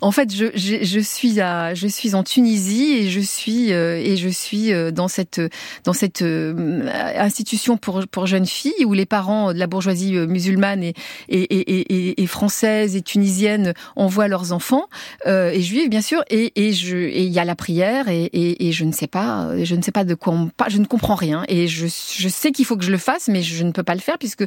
en 0.00 0.10
fait, 0.10 0.34
je, 0.34 0.46
je, 0.54 0.82
je, 0.82 1.00
suis 1.00 1.40
à, 1.40 1.74
je 1.74 1.86
suis 1.86 2.14
en 2.14 2.22
Tunisie 2.22 2.92
et 2.92 3.10
je 3.10 3.20
suis 3.20 3.72
euh, 3.72 3.96
et 3.96 4.16
je 4.16 4.28
suis 4.28 4.72
euh, 4.72 4.90
dans 4.90 5.08
cette 5.08 5.40
dans 5.84 5.92
cette 5.92 6.22
euh, 6.22 6.88
institution 7.16 7.76
pour 7.76 8.06
pour 8.10 8.26
jeunes 8.26 8.46
filles 8.46 8.84
où 8.84 8.92
les 8.92 9.06
parents 9.06 9.52
de 9.52 9.58
la 9.58 9.66
bourgeoisie 9.66 10.12
musulmane 10.12 10.82
et 10.82 10.94
et, 11.28 11.42
et, 11.42 12.22
et, 12.22 12.26
française 12.26 12.96
et 12.96 13.02
tunisienne 13.02 13.74
envoient 13.96 14.28
leurs 14.28 14.52
enfants 14.52 14.88
et 15.26 15.60
juifs 15.60 15.90
bien 15.90 16.02
sûr. 16.02 16.22
Et 16.30 16.52
et 16.56 16.72
je 16.72 16.96
et 16.96 17.24
il 17.24 17.32
y 17.32 17.38
a 17.38 17.44
la 17.44 17.54
prière 17.54 18.08
et, 18.08 18.24
et, 18.24 18.68
et 18.68 18.72
je 18.72 18.84
ne 18.84 18.92
sais 18.92 19.06
pas 19.06 19.50
je 19.62 19.74
ne 19.74 19.82
sais 19.82 19.92
pas 19.92 20.04
de 20.04 20.14
quoi 20.14 20.32
on 20.32 20.50
je 20.68 20.78
ne 20.78 20.86
comprends 20.86 21.14
rien. 21.14 21.44
Et 21.48 21.68
je 21.68 21.86
je 21.86 22.28
sais 22.28 22.52
qu'il 22.52 22.64
faut 22.64 22.76
que 22.76 22.84
je 22.84 22.92
le 22.92 22.98
fasse 22.98 23.28
mais 23.28 23.42
je 23.42 23.64
ne 23.64 23.72
peux 23.72 23.82
pas 23.82 23.94
le 23.94 24.00
faire 24.00 24.18
puisque 24.18 24.44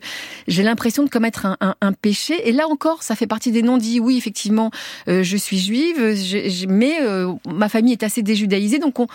j'ai 0.48 0.64
l'impression 0.64 1.04
de 1.04 1.10
commettre 1.10 1.46
un, 1.46 1.58
un, 1.62 1.75
un 1.81 1.94
péché. 1.94 2.48
Et 2.48 2.52
là 2.52 2.68
encore 2.70 3.04
ça 3.04 3.16
fait 3.16 3.28
partie 3.28 3.52
des 3.52 3.62
non-dits. 3.62 4.00
Oui 4.00 4.18
effectivement 4.18 4.72
euh, 5.19 5.24
je 5.24 5.38
suis 5.38 5.60
juive, 5.60 6.68
mais 6.68 7.01
euh, 7.01 7.34
ma 7.48 7.70
famille 7.70 7.93
est 7.93 8.03
assez 8.03 8.22
déjudaïsée, 8.22 8.79
donc 8.79 9.00
on, 9.00 9.08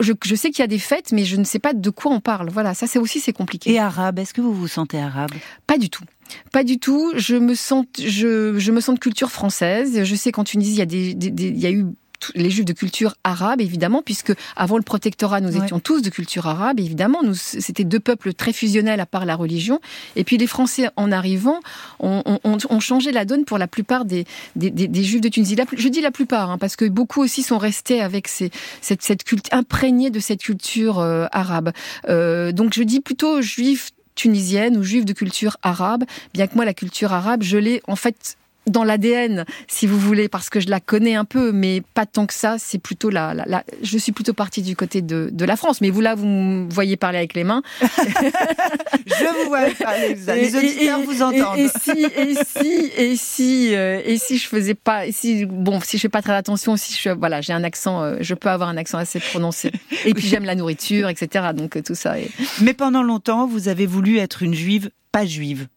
je, 0.00 0.34
sais 0.34 0.50
qu'il 0.50 0.60
y 0.60 0.64
a 0.64 0.68
des 0.68 0.78
fêtes, 0.78 1.12
mais 1.12 1.24
je 1.24 1.36
ne 1.36 1.44
sais 1.44 1.58
pas 1.58 1.72
de 1.72 1.90
quoi 1.90 2.12
on 2.12 2.20
parle. 2.20 2.48
Voilà, 2.50 2.74
ça 2.74 2.86
c'est 2.86 2.98
aussi 2.98 3.20
c'est 3.20 3.32
compliqué. 3.32 3.72
Et 3.72 3.78
arabe, 3.78 4.18
est-ce 4.18 4.34
que 4.34 4.40
vous 4.40 4.54
vous 4.54 4.68
sentez 4.68 4.98
arabe? 4.98 5.32
Pas 5.66 5.78
du 5.78 5.90
tout. 5.90 6.04
Pas 6.52 6.64
du 6.64 6.78
tout. 6.78 7.12
Je 7.16 7.36
me 7.36 7.54
sens, 7.54 7.84
je, 7.98 8.58
je 8.58 8.72
me 8.72 8.80
sens 8.80 8.94
de 8.94 9.00
culture 9.00 9.30
française. 9.30 10.04
Je 10.04 10.14
sais 10.14 10.32
qu'en 10.32 10.44
Tunisie, 10.44 10.72
il 10.72 10.78
y 10.78 10.82
a 10.82 10.86
des, 10.86 11.14
des, 11.14 11.48
il 11.48 11.60
y 11.60 11.66
a 11.66 11.70
eu 11.70 11.86
les 12.34 12.50
juifs 12.50 12.64
de 12.64 12.72
culture 12.72 13.14
arabe, 13.24 13.60
évidemment, 13.60 14.02
puisque 14.02 14.32
avant 14.56 14.76
le 14.76 14.82
protectorat, 14.82 15.40
nous 15.40 15.56
étions 15.56 15.80
tous 15.80 16.02
de 16.02 16.10
culture 16.10 16.46
arabe, 16.46 16.80
évidemment. 16.80 17.22
Nous, 17.22 17.34
c'était 17.34 17.84
deux 17.84 18.00
peuples 18.00 18.34
très 18.34 18.52
fusionnels 18.52 19.00
à 19.00 19.06
part 19.06 19.24
la 19.24 19.36
religion. 19.36 19.80
Et 20.16 20.24
puis 20.24 20.38
les 20.38 20.46
Français, 20.46 20.88
en 20.96 21.12
arrivant, 21.12 21.60
ont, 22.00 22.78
changé 22.80 23.12
la 23.12 23.24
donne 23.24 23.44
pour 23.44 23.58
la 23.58 23.68
plupart 23.68 24.04
des, 24.04 24.26
des, 24.56 25.04
juifs 25.04 25.20
de 25.20 25.28
Tunisie. 25.28 25.56
je 25.76 25.88
dis 25.88 26.00
la 26.00 26.10
plupart, 26.10 26.50
hein, 26.50 26.58
parce 26.58 26.76
que 26.76 26.84
beaucoup 26.84 27.22
aussi 27.22 27.42
sont 27.42 27.58
restés 27.58 28.00
avec 28.00 28.28
ces, 28.28 28.50
cette, 28.80 29.02
cette 29.02 29.24
culte, 29.24 29.48
imprégnés 29.52 30.10
de 30.10 30.20
cette 30.20 30.42
culture 30.42 30.98
euh, 30.98 31.26
arabe. 31.32 31.72
Euh, 32.08 32.52
donc 32.52 32.74
je 32.74 32.82
dis 32.82 33.00
plutôt 33.00 33.40
juifs 33.40 33.90
tunisienne 34.14 34.76
ou 34.76 34.82
juifs 34.82 35.04
de 35.04 35.12
culture 35.12 35.56
arabe, 35.62 36.04
bien 36.34 36.46
que 36.46 36.54
moi 36.54 36.64
la 36.64 36.74
culture 36.74 37.12
arabe, 37.12 37.42
je 37.42 37.58
l'ai 37.58 37.82
en 37.88 37.96
fait 37.96 38.36
dans 38.66 38.84
l'ADN, 38.84 39.44
si 39.66 39.86
vous 39.86 39.98
voulez, 39.98 40.28
parce 40.28 40.48
que 40.48 40.60
je 40.60 40.68
la 40.68 40.80
connais 40.80 41.14
un 41.14 41.24
peu, 41.24 41.52
mais 41.52 41.82
pas 41.94 42.06
tant 42.06 42.26
que 42.26 42.34
ça. 42.34 42.56
C'est 42.58 42.78
plutôt 42.78 43.10
la, 43.10 43.34
la, 43.34 43.64
je 43.82 43.98
suis 43.98 44.12
plutôt 44.12 44.34
partie 44.34 44.62
du 44.62 44.76
côté 44.76 45.02
de, 45.02 45.30
de, 45.32 45.44
la 45.44 45.56
France. 45.56 45.80
Mais 45.80 45.90
vous 45.90 46.00
là, 46.00 46.14
vous 46.14 46.26
me 46.26 46.72
voyez 46.72 46.96
parler 46.96 47.18
avec 47.18 47.34
les 47.34 47.44
mains. 47.44 47.62
je 47.80 49.42
vous 49.42 49.48
vois 49.48 49.66
parler. 49.80 50.14
Les 50.14 50.56
auditeurs 50.56 51.00
vous 51.00 51.22
entendent. 51.22 51.58
Et, 51.58 51.68
si, 51.68 51.90
et 51.90 52.34
si, 52.44 52.92
et 52.96 53.16
si, 53.16 53.74
euh, 53.74 54.00
et 54.04 54.16
si 54.18 54.38
je 54.38 54.46
faisais 54.46 54.74
pas, 54.74 55.10
si 55.10 55.44
bon, 55.44 55.80
si 55.80 55.96
je 55.96 56.02
fais 56.02 56.08
pas 56.08 56.22
très 56.22 56.34
attention, 56.34 56.76
si 56.76 56.94
je 56.94 57.10
voilà, 57.10 57.40
j'ai 57.40 57.52
un 57.52 57.64
accent, 57.64 58.02
euh, 58.02 58.16
je 58.20 58.34
peux 58.34 58.48
avoir 58.48 58.68
un 58.68 58.76
accent 58.76 58.98
assez 58.98 59.20
prononcé. 59.20 59.72
Et 60.04 60.14
puis 60.14 60.26
j'aime 60.26 60.44
la 60.44 60.54
nourriture, 60.54 61.08
etc. 61.08 61.46
Donc 61.54 61.76
euh, 61.76 61.82
tout 61.82 61.94
ça. 61.94 62.18
Est... 62.18 62.30
Mais 62.60 62.74
pendant 62.74 63.02
longtemps, 63.02 63.46
vous 63.46 63.68
avez 63.68 63.86
voulu 63.86 64.18
être 64.18 64.42
une 64.42 64.54
juive 64.54 64.90
pas 65.12 65.26
juive. 65.26 65.68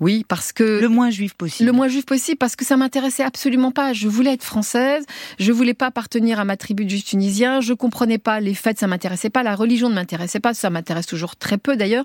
Oui, 0.00 0.24
parce 0.28 0.52
que 0.52 0.80
le 0.80 0.88
moins 0.88 1.10
juif 1.10 1.34
possible. 1.34 1.66
Le 1.66 1.72
moins 1.72 1.88
juif 1.88 2.06
possible, 2.06 2.38
parce 2.38 2.56
que 2.56 2.64
ça 2.64 2.76
m'intéressait 2.76 3.22
absolument 3.22 3.70
pas. 3.70 3.92
Je 3.92 4.08
voulais 4.08 4.34
être 4.34 4.44
française, 4.44 5.04
je 5.38 5.52
voulais 5.52 5.74
pas 5.74 5.86
appartenir 5.86 6.40
à 6.40 6.44
ma 6.44 6.56
tribu 6.56 6.84
de 6.84 6.90
juifs 6.90 7.04
tunisiens, 7.04 7.60
je 7.60 7.72
comprenais 7.72 8.18
pas 8.18 8.40
les 8.40 8.54
fêtes, 8.54 8.78
ça 8.78 8.86
m'intéressait 8.86 9.30
pas, 9.30 9.42
la 9.42 9.54
religion 9.54 9.88
ne 9.88 9.94
m'intéressait 9.94 10.40
pas, 10.40 10.54
ça 10.54 10.70
m'intéresse 10.70 11.06
toujours 11.06 11.36
très 11.36 11.58
peu 11.58 11.76
d'ailleurs. 11.76 12.04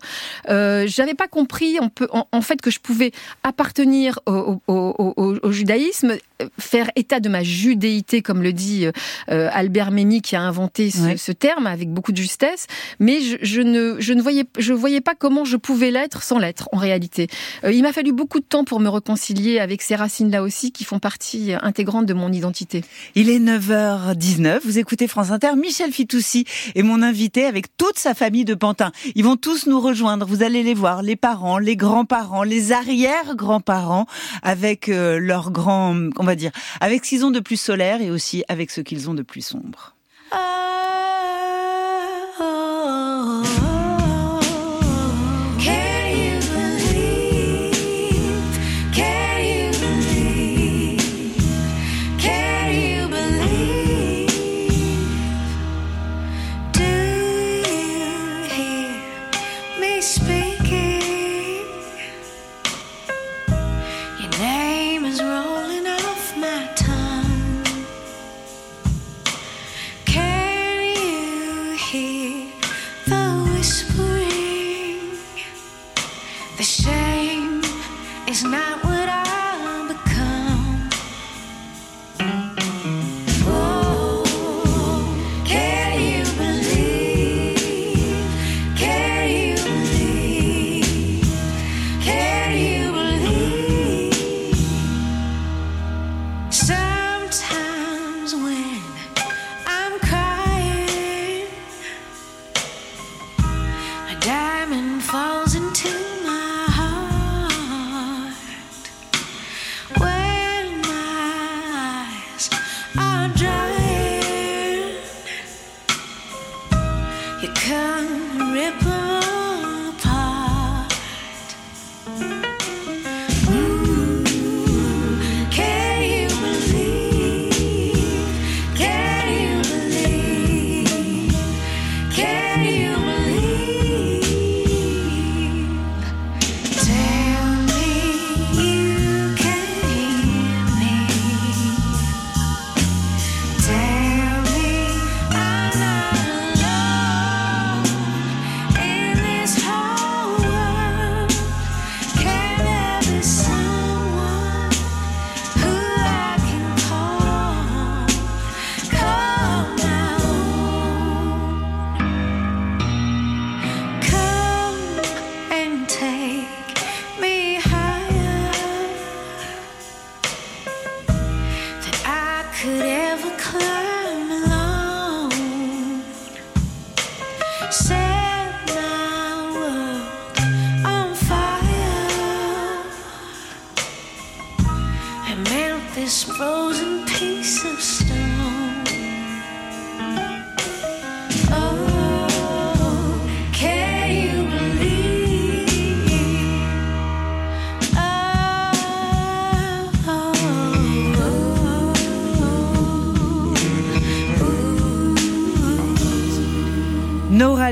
Euh, 0.49 0.85
J'avais 0.87 1.13
pas 1.13 1.27
compris 1.27 1.77
en, 1.79 1.89
en, 2.31 2.41
fait 2.41 2.61
que 2.61 2.71
je 2.71 2.79
pouvais 2.79 3.11
appartenir 3.43 4.19
au, 4.25 4.61
au, 4.67 4.95
au, 4.97 5.35
au, 5.41 5.51
judaïsme, 5.51 6.17
faire 6.59 6.89
état 6.95 7.19
de 7.19 7.29
ma 7.29 7.43
judéité, 7.43 8.21
comme 8.21 8.41
le 8.41 8.53
dit 8.53 8.87
euh, 9.29 9.49
Albert 9.51 9.91
Memmi 9.91 10.21
qui 10.21 10.35
a 10.35 10.41
inventé 10.41 10.91
ce, 10.91 11.17
ce, 11.17 11.31
terme 11.31 11.67
avec 11.67 11.89
beaucoup 11.89 12.11
de 12.11 12.17
justesse, 12.17 12.67
mais 12.99 13.21
je, 13.21 13.37
je, 13.41 13.61
ne, 13.61 13.95
je 13.99 14.13
ne 14.13 14.21
voyais, 14.21 14.45
je 14.57 14.73
voyais 14.73 15.01
pas 15.01 15.15
comment 15.15 15.45
je 15.45 15.57
pouvais 15.57 15.91
l'être 15.91 16.23
sans 16.23 16.39
l'être 16.39 16.69
en 16.71 16.77
réalité. 16.77 17.27
Euh, 17.63 17.71
il 17.71 17.83
m'a 17.83 17.93
fallu 17.93 18.11
beaucoup 18.11 18.39
de 18.39 18.45
temps 18.45 18.63
pour 18.63 18.79
me 18.79 18.89
réconcilier 18.89 19.59
avec 19.59 19.81
ces 19.81 19.95
racines-là 19.95 20.43
aussi 20.43 20.71
qui 20.71 20.83
font 20.83 20.99
partie 20.99 21.53
intégrante 21.61 22.05
de 22.05 22.13
mon 22.13 22.31
identité. 22.31 22.83
Il 23.15 23.29
est 23.29 23.39
9h19, 23.39 24.59
vous 24.63 24.79
écoutez 24.79 25.07
France 25.07 25.31
Inter, 25.31 25.55
Michel 25.57 25.91
Fitoussi 25.91 26.45
est 26.75 26.83
mon 26.83 27.01
invité 27.01 27.45
avec 27.45 27.75
toute 27.77 27.97
sa 27.97 28.13
famille 28.13 28.45
de 28.45 28.53
Pantin. 28.53 28.91
Ils 29.15 29.23
vont 29.23 29.35
tous 29.35 29.67
nous 29.67 29.79
rejoindre, 29.79 30.25
vous 30.25 30.43
allez 30.43 30.63
les 30.63 30.73
voir, 30.73 31.01
les 31.01 31.15
parents, 31.15 31.57
les 31.57 31.75
grands-parents, 31.75 32.43
les 32.43 32.71
arrière-grands-parents, 32.71 34.05
avec 34.41 34.89
euh, 34.89 35.19
leurs 35.19 35.51
grands, 35.51 35.95
on 36.17 36.23
va 36.23 36.32
dire, 36.35 36.51
avec 36.81 37.05
ce 37.05 37.09
qu'ils 37.09 37.25
ont 37.25 37.31
de 37.31 37.39
plus 37.39 37.59
solaire 37.59 38.01
et 38.01 38.11
aussi 38.11 38.43
avec 38.47 38.71
ce 38.71 38.81
qu'ils 38.81 39.09
ont 39.09 39.13
de 39.13 39.23
plus 39.23 39.45
sombre. 39.45 39.95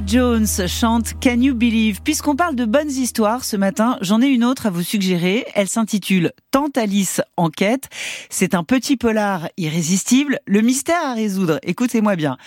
Jones 0.08 0.48
chante 0.68 1.14
Can 1.22 1.40
You 1.40 1.54
Believe? 1.54 2.02
Puisqu'on 2.02 2.36
parle 2.36 2.56
de 2.56 2.66
bonnes 2.66 2.90
histoires 2.90 3.44
ce 3.44 3.56
matin, 3.56 3.98
j'en 4.02 4.22
ai 4.22 4.28
une 4.28 4.44
autre 4.44 4.66
à 4.66 4.70
vous 4.70 4.82
suggérer. 4.82 5.46
Elle 5.54 5.68
s'intitule 5.68 6.32
Tante 6.50 6.78
Alice 6.78 7.22
Enquête. 7.38 7.88
C'est 8.30 8.56
un 8.56 8.64
petit 8.64 8.98
polar 8.98 9.48
irrésistible. 9.58 10.40
Le 10.46 10.62
mystère 10.62 11.02
à 11.06 11.14
résoudre, 11.14 11.60
écoutez-moi 11.64 12.16
bien. 12.16 12.38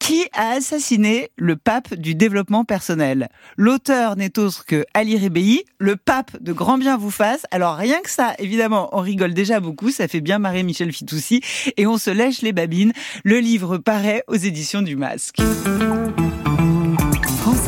Qui 0.00 0.26
a 0.32 0.50
assassiné 0.50 1.30
le 1.36 1.56
pape 1.56 1.94
du 1.94 2.14
développement 2.14 2.64
personnel? 2.64 3.28
L'auteur 3.56 4.16
n'est 4.16 4.38
autre 4.38 4.66
que 4.66 4.84
Ali 4.92 5.16
Rebei, 5.16 5.64
le 5.78 5.96
pape 5.96 6.42
de 6.42 6.52
grand 6.52 6.76
bien 6.76 6.96
vous 6.96 7.12
fasse. 7.12 7.46
Alors 7.50 7.76
rien 7.76 8.00
que 8.02 8.10
ça, 8.10 8.34
évidemment, 8.38 8.88
on 8.92 9.00
rigole 9.00 9.32
déjà 9.32 9.60
beaucoup, 9.60 9.90
ça 9.90 10.08
fait 10.08 10.20
bien 10.20 10.38
marrer 10.38 10.62
Michel 10.62 10.92
Fitoussi 10.92 11.40
et 11.76 11.86
on 11.86 11.98
se 11.98 12.10
lèche 12.10 12.42
les 12.42 12.52
babines. 12.52 12.92
Le 13.22 13.38
livre 13.38 13.78
paraît 13.78 14.24
aux 14.26 14.34
éditions 14.34 14.82
du 14.82 14.96
Masque. 14.96 15.40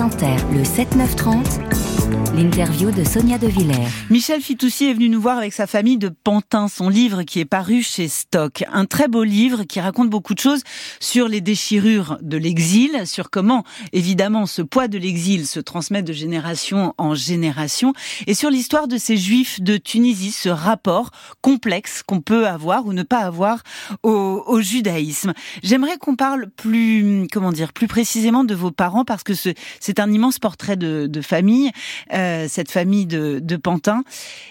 Inter, 0.00 0.36
le 0.52 0.62
7-9-30 0.62 1.85
L'interview 2.34 2.90
de 2.90 3.02
Sonia 3.02 3.38
De 3.38 3.46
Villers. 3.46 3.88
Michel 4.10 4.42
Fitoussi 4.42 4.90
est 4.90 4.92
venu 4.92 5.08
nous 5.08 5.20
voir 5.22 5.38
avec 5.38 5.54
sa 5.54 5.66
famille 5.66 5.96
de 5.96 6.10
Pantin, 6.10 6.68
son 6.68 6.90
livre 6.90 7.22
qui 7.22 7.40
est 7.40 7.46
paru 7.46 7.82
chez 7.82 8.08
Stock. 8.08 8.62
Un 8.70 8.84
très 8.84 9.08
beau 9.08 9.24
livre 9.24 9.64
qui 9.64 9.80
raconte 9.80 10.10
beaucoup 10.10 10.34
de 10.34 10.38
choses 10.38 10.62
sur 11.00 11.28
les 11.28 11.40
déchirures 11.40 12.18
de 12.20 12.36
l'exil, 12.36 13.06
sur 13.06 13.30
comment, 13.30 13.64
évidemment, 13.94 14.44
ce 14.44 14.60
poids 14.60 14.86
de 14.86 14.98
l'exil 14.98 15.46
se 15.46 15.60
transmet 15.60 16.02
de 16.02 16.12
génération 16.12 16.92
en 16.98 17.14
génération, 17.14 17.94
et 18.26 18.34
sur 18.34 18.50
l'histoire 18.50 18.86
de 18.86 18.98
ces 18.98 19.16
juifs 19.16 19.62
de 19.62 19.78
Tunisie, 19.78 20.32
ce 20.32 20.50
rapport 20.50 21.12
complexe 21.40 22.02
qu'on 22.02 22.20
peut 22.20 22.46
avoir 22.46 22.84
ou 22.86 22.92
ne 22.92 23.02
pas 23.02 23.20
avoir 23.20 23.62
au, 24.02 24.60
judaïsme. 24.60 25.32
J'aimerais 25.62 25.96
qu'on 25.96 26.16
parle 26.16 26.50
plus, 26.50 27.26
comment 27.32 27.52
dire, 27.52 27.72
plus 27.72 27.88
précisément 27.88 28.44
de 28.44 28.54
vos 28.54 28.70
parents 28.70 29.04
parce 29.04 29.22
que 29.22 29.32
c'est 29.34 30.00
un 30.00 30.12
immense 30.12 30.38
portrait 30.38 30.76
de 30.76 31.20
famille. 31.22 31.72
Euh, 32.12 32.46
cette 32.48 32.70
famille 32.70 33.06
de, 33.06 33.40
de 33.42 33.56
Pantin. 33.56 34.02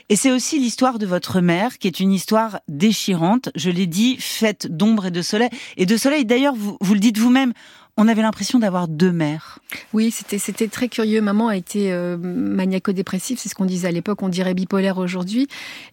Et 0.10 0.16
c'est 0.16 0.32
aussi 0.32 0.60
l'histoire 0.60 1.00
de 1.00 1.06
votre 1.06 1.42
mère, 1.42 1.78
qui 1.78 1.88
est 1.88 2.00
une 2.00 2.12
histoire 2.12 2.60
déchirante, 2.68 3.50
je 3.56 3.70
l'ai 3.70 3.88
dit, 3.88 4.18
faite 4.20 4.68
d'ombre 4.68 5.08
et 5.08 5.12
de 5.12 5.22
soleil. 5.22 5.50
Et 5.78 5.86
de 5.86 5.98
soleil, 5.98 6.26
d'ailleurs, 6.26 6.56
vous, 6.56 6.78
vous 6.82 6.94
le 6.94 7.00
dites 7.00 7.18
vous-même, 7.18 7.54
on 7.98 8.10
avait 8.10 8.22
l'impression 8.22 8.60
d'avoir 8.60 8.90
deux 8.90 9.14
mères. 9.14 9.60
Oui, 9.94 10.12
c'était 10.12 10.38
c'était 10.38 10.68
très 10.68 10.90
curieux. 10.90 11.22
Maman 11.22 11.48
a 11.48 11.56
été 11.56 11.94
euh, 11.94 12.18
maniaco-dépressive, 12.18 13.40
c'est 13.40 13.48
ce 13.48 13.56
qu'on 13.56 13.66
disait 13.66 13.88
à 13.88 13.92
l'époque, 13.92 14.22
on 14.22 14.28
dirait 14.28 14.54
bipolaire 14.54 14.98
aujourd'hui. 14.98 15.48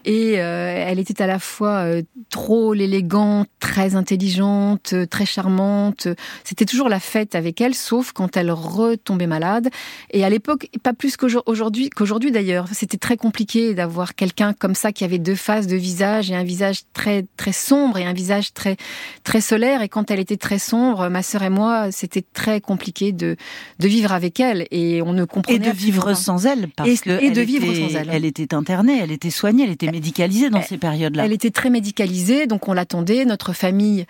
Et 0.05 0.41
euh, 0.41 0.85
elle 0.87 0.99
était 0.99 1.23
à 1.23 1.29
la 1.29 1.39
fois 1.39 1.85
euh, 1.85 2.03
trop 2.29 2.75
élégante, 2.75 3.49
très 3.61 3.95
intelligente, 3.95 4.95
euh, 4.95 5.07
très 5.07 5.27
charmante. 5.27 6.09
C'était 6.43 6.65
toujours 6.65 6.89
la 6.89 6.99
fête 6.99 7.37
avec 7.37 7.61
elle, 7.61 7.75
sauf 7.75 8.11
quand 8.11 8.37
elle 8.37 8.51
retombait 8.51 9.29
malade. 9.29 9.69
Et 10.11 10.25
à 10.25 10.31
l'époque, 10.31 10.71
pas 10.83 10.95
plus 10.95 11.17
qu'aujourd'hui, 11.17 11.89
qu'aujourd'hui 11.91 12.33
d'ailleurs. 12.33 12.67
C'était 12.73 12.99
très 12.99 13.17
compliqué 13.17 13.75
d'avoir 13.75 14.17
quelqu'un 14.17 14.55
comme 14.55 14.75
ça 14.75 14.91
qui 14.91 15.05
avait 15.05 15.19
deux 15.19 15.37
faces 15.37 15.69
de 15.69 15.77
visage 15.77 16.33
et 16.33 16.35
un 16.35 16.43
visage 16.43 16.81
très 16.95 17.27
très 17.37 17.53
sombre 17.53 17.99
et 17.99 18.05
un 18.05 18.13
visage 18.13 18.55
très 18.55 18.77
très 19.23 19.41
solaire. 19.41 19.83
Et 19.83 19.89
quand 19.89 20.11
elle 20.11 20.19
était 20.19 20.37
très 20.37 20.59
sombre, 20.59 21.09
ma 21.09 21.23
sœur 21.23 21.45
et 21.45 21.51
moi 21.51 21.92
c'était 21.93 22.25
très 22.33 22.61
compliqué 22.61 23.13
de, 23.13 23.37
de 23.79 23.89
vivre 23.89 24.13
avec 24.13 24.41
elle 24.41 24.67
et 24.71 25.03
on 25.03 25.13
ne 25.13 25.25
comprenait 25.25 25.57
Et 25.69 25.71
de 25.71 25.77
vivre 25.77 26.15
sans 26.15 26.47
elle, 26.47 26.69
parce 26.75 26.89
et, 26.89 26.97
que 26.99 27.23
et 27.23 27.31
de 27.31 27.41
vivre 27.41 27.65
était, 27.71 27.89
sans 27.89 27.97
elle. 27.97 28.09
Elle 28.11 28.25
était 28.25 28.55
internée, 28.55 28.99
elle 29.03 29.13
était 29.13 29.31
soignée, 29.31 29.65
elle 29.65 29.71
était 29.71 29.91
médicalisée 29.91 30.51
dans 30.51 30.59
elle- 30.59 30.65
ces 30.65 30.79
périodes-là. 30.79 31.25
Elle 31.27 31.33
était 31.33 31.51
très 31.51 31.71
médicalisée, 31.71 32.47
donc 32.47 32.69
on 32.69 32.73
l'attendait. 32.73 33.25
Notre 33.25 33.53
famille 33.53 34.07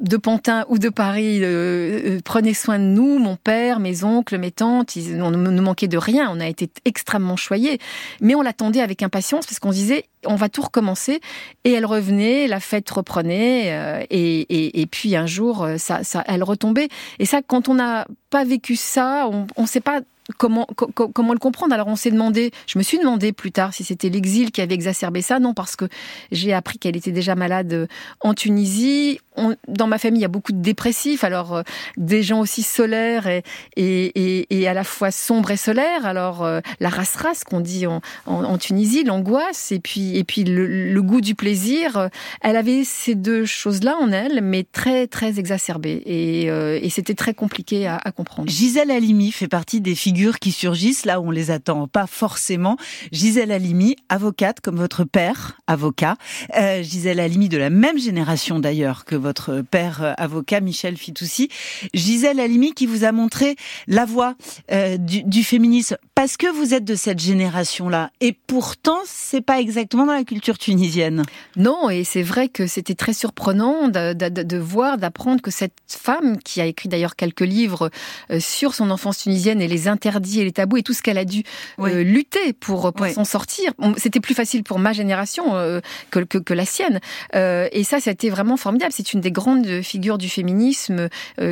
de 0.00 0.16
Pantin 0.16 0.64
ou 0.68 0.78
de 0.78 0.88
Paris 0.88 1.40
euh, 1.42 2.16
euh, 2.16 2.20
prenait 2.24 2.54
soin 2.54 2.78
de 2.78 2.84
nous, 2.84 3.18
mon 3.18 3.36
père, 3.36 3.80
mes 3.80 4.04
oncles, 4.04 4.38
mes 4.38 4.50
tantes. 4.50 4.96
Ils, 4.96 5.20
on 5.22 5.30
ne 5.30 5.36
nous 5.36 5.62
manquait 5.62 5.88
de 5.88 5.98
rien. 5.98 6.28
On 6.32 6.40
a 6.40 6.46
été 6.48 6.68
extrêmement 6.84 7.36
choyés, 7.36 7.78
mais 8.20 8.34
on 8.34 8.42
l'attendait 8.42 8.80
avec 8.80 9.02
impatience 9.02 9.46
parce 9.46 9.58
qu'on 9.58 9.70
se 9.72 9.76
disait 9.76 10.04
on 10.26 10.36
va 10.36 10.48
tout 10.48 10.62
recommencer. 10.62 11.20
Et 11.64 11.72
elle 11.72 11.86
revenait, 11.86 12.46
la 12.46 12.60
fête 12.60 12.88
reprenait, 12.90 13.72
euh, 13.72 14.04
et, 14.10 14.80
et, 14.80 14.86
puis 14.86 15.16
un 15.16 15.26
jour, 15.26 15.62
euh, 15.62 15.78
ça, 15.78 16.04
ça, 16.04 16.24
elle 16.26 16.42
retombait. 16.42 16.88
Et 17.18 17.26
ça, 17.26 17.40
quand 17.46 17.68
on 17.68 17.74
n'a 17.74 18.06
pas 18.30 18.44
vécu 18.44 18.76
ça, 18.76 19.28
on 19.28 19.62
ne 19.62 19.66
sait 19.66 19.80
pas 19.80 20.00
comment, 20.38 20.66
co- 20.76 20.90
co- 20.94 21.08
comment 21.08 21.32
le 21.32 21.38
comprendre? 21.38 21.74
Alors 21.74 21.88
on 21.88 21.96
s'est 21.96 22.10
demandé, 22.10 22.50
je 22.66 22.78
me 22.78 22.82
suis 22.82 22.98
demandé 22.98 23.32
plus 23.32 23.52
tard 23.52 23.74
si 23.74 23.84
c'était 23.84 24.08
l'exil 24.08 24.50
qui 24.50 24.60
avait 24.60 24.74
exacerbé 24.74 25.22
ça. 25.22 25.38
Non, 25.38 25.54
parce 25.54 25.76
que 25.76 25.86
j'ai 26.32 26.52
appris 26.52 26.78
qu'elle 26.78 26.96
était 26.96 27.12
déjà 27.12 27.34
malade 27.34 27.72
euh, 27.72 27.86
en 28.20 28.34
Tunisie. 28.34 29.20
Dans 29.66 29.88
ma 29.88 29.98
famille, 29.98 30.20
il 30.20 30.22
y 30.22 30.26
a 30.26 30.28
beaucoup 30.28 30.52
de 30.52 30.62
dépressifs, 30.62 31.24
alors 31.24 31.54
euh, 31.54 31.62
des 31.96 32.22
gens 32.22 32.38
aussi 32.40 32.62
solaires 32.62 33.26
et, 33.26 33.42
et, 33.76 34.46
et, 34.50 34.68
à 34.68 34.74
la 34.74 34.84
fois 34.84 35.10
sombres 35.10 35.50
et 35.50 35.56
solaires. 35.56 36.06
Alors 36.06 36.44
euh, 36.44 36.60
la 36.78 36.88
race 36.88 37.16
race 37.16 37.42
qu'on 37.42 37.60
dit 37.60 37.86
en, 37.86 38.00
en, 38.26 38.58
Tunisie, 38.58 39.02
l'angoisse 39.02 39.72
et 39.72 39.80
puis 39.80 40.16
et 40.16 40.22
puis 40.24 40.44
le, 40.44 40.92
le 40.92 41.02
goût 41.02 41.20
du 41.20 41.34
plaisir. 41.34 41.96
Euh, 41.96 42.08
Elle 42.42 42.56
avait 42.56 42.84
ces 42.84 43.16
deux 43.16 43.44
choses-là 43.44 43.96
en 44.00 44.12
elle, 44.12 44.40
mais 44.40 44.64
très 44.70 45.08
très 45.08 45.38
exacerbées 45.38 46.02
et, 46.06 46.48
euh, 46.50 46.78
c'était 46.88 47.14
très 47.14 47.34
compliqué 47.34 47.88
à, 47.88 47.96
à 47.96 48.12
comprendre. 48.12 48.48
Gisèle 48.48 48.92
Halimi 48.92 49.32
fait 49.32 49.48
partie 49.48 49.80
des 49.80 49.96
qui 50.14 50.52
surgissent 50.52 51.04
là 51.04 51.20
où 51.20 51.28
on 51.28 51.30
les 51.30 51.50
attend 51.50 51.88
pas 51.88 52.06
forcément. 52.06 52.76
Gisèle 53.12 53.52
Halimi, 53.52 53.96
avocate 54.08 54.60
comme 54.60 54.76
votre 54.76 55.04
père, 55.04 55.60
avocat. 55.66 56.16
Euh, 56.56 56.82
Gisèle 56.82 57.20
Halimi 57.20 57.48
de 57.48 57.58
la 57.58 57.70
même 57.70 57.98
génération 57.98 58.58
d'ailleurs 58.60 59.04
que 59.04 59.16
votre 59.16 59.62
père 59.62 60.02
euh, 60.02 60.12
avocat 60.16 60.60
Michel 60.60 60.96
Fitoussi. 60.96 61.48
Gisèle 61.92 62.40
Halimi 62.40 62.72
qui 62.72 62.86
vous 62.86 63.04
a 63.04 63.12
montré 63.12 63.56
la 63.86 64.04
voie 64.04 64.34
euh, 64.70 64.96
du, 64.96 65.22
du 65.24 65.42
féminisme 65.44 65.96
parce 66.14 66.36
que 66.36 66.46
vous 66.46 66.74
êtes 66.74 66.84
de 66.84 66.94
cette 66.94 67.18
génération-là. 67.18 68.10
Et 68.20 68.32
pourtant, 68.32 68.98
c'est 69.04 69.40
pas 69.40 69.60
exactement 69.60 70.06
dans 70.06 70.12
la 70.12 70.24
culture 70.24 70.58
tunisienne. 70.58 71.24
Non, 71.56 71.90
et 71.90 72.04
c'est 72.04 72.22
vrai 72.22 72.48
que 72.48 72.66
c'était 72.66 72.94
très 72.94 73.12
surprenant 73.12 73.88
de, 73.88 74.12
de- 74.12 74.58
voir, 74.58 74.96
d'apprendre 74.96 75.42
que 75.42 75.50
cette 75.50 75.72
femme, 75.88 76.38
qui 76.38 76.60
a 76.60 76.66
écrit 76.66 76.88
d'ailleurs 76.88 77.16
quelques 77.16 77.40
livres 77.40 77.90
sur 78.38 78.74
son 78.74 78.90
enfance 78.90 79.18
tunisienne 79.18 79.60
et 79.60 79.68
les 79.68 79.88
interdits 80.06 80.40
et 80.40 80.44
les 80.44 80.52
tabous 80.52 80.76
et 80.78 80.82
tout 80.82 80.92
ce 80.92 81.02
qu'elle 81.02 81.18
a 81.18 81.24
dû 81.24 81.42
Oui. 81.78 81.90
euh, 81.92 82.02
lutter 82.02 82.52
pour, 82.52 82.92
pour 82.92 83.06
Oui. 83.06 83.12
s'en 83.14 83.24
sortir. 83.24 83.72
C'était 83.96 84.20
plus 84.20 84.34
facile 84.34 84.62
pour 84.64 84.78
ma 84.78 84.92
génération 84.92 85.54
euh, 85.56 85.80
que, 86.10 86.20
que, 86.20 86.38
que 86.38 86.54
la 86.54 86.64
sienne. 86.66 87.00
Euh, 87.34 87.68
et 87.72 87.84
ça, 87.84 88.00
c'était 88.00 88.28
vraiment 88.28 88.56
formidable. 88.56 88.92
C'est 88.94 89.12
une 89.12 89.20
des 89.20 89.30
grandes 89.30 89.80
figures 89.82 90.18
du 90.18 90.28
féminisme 90.28 91.08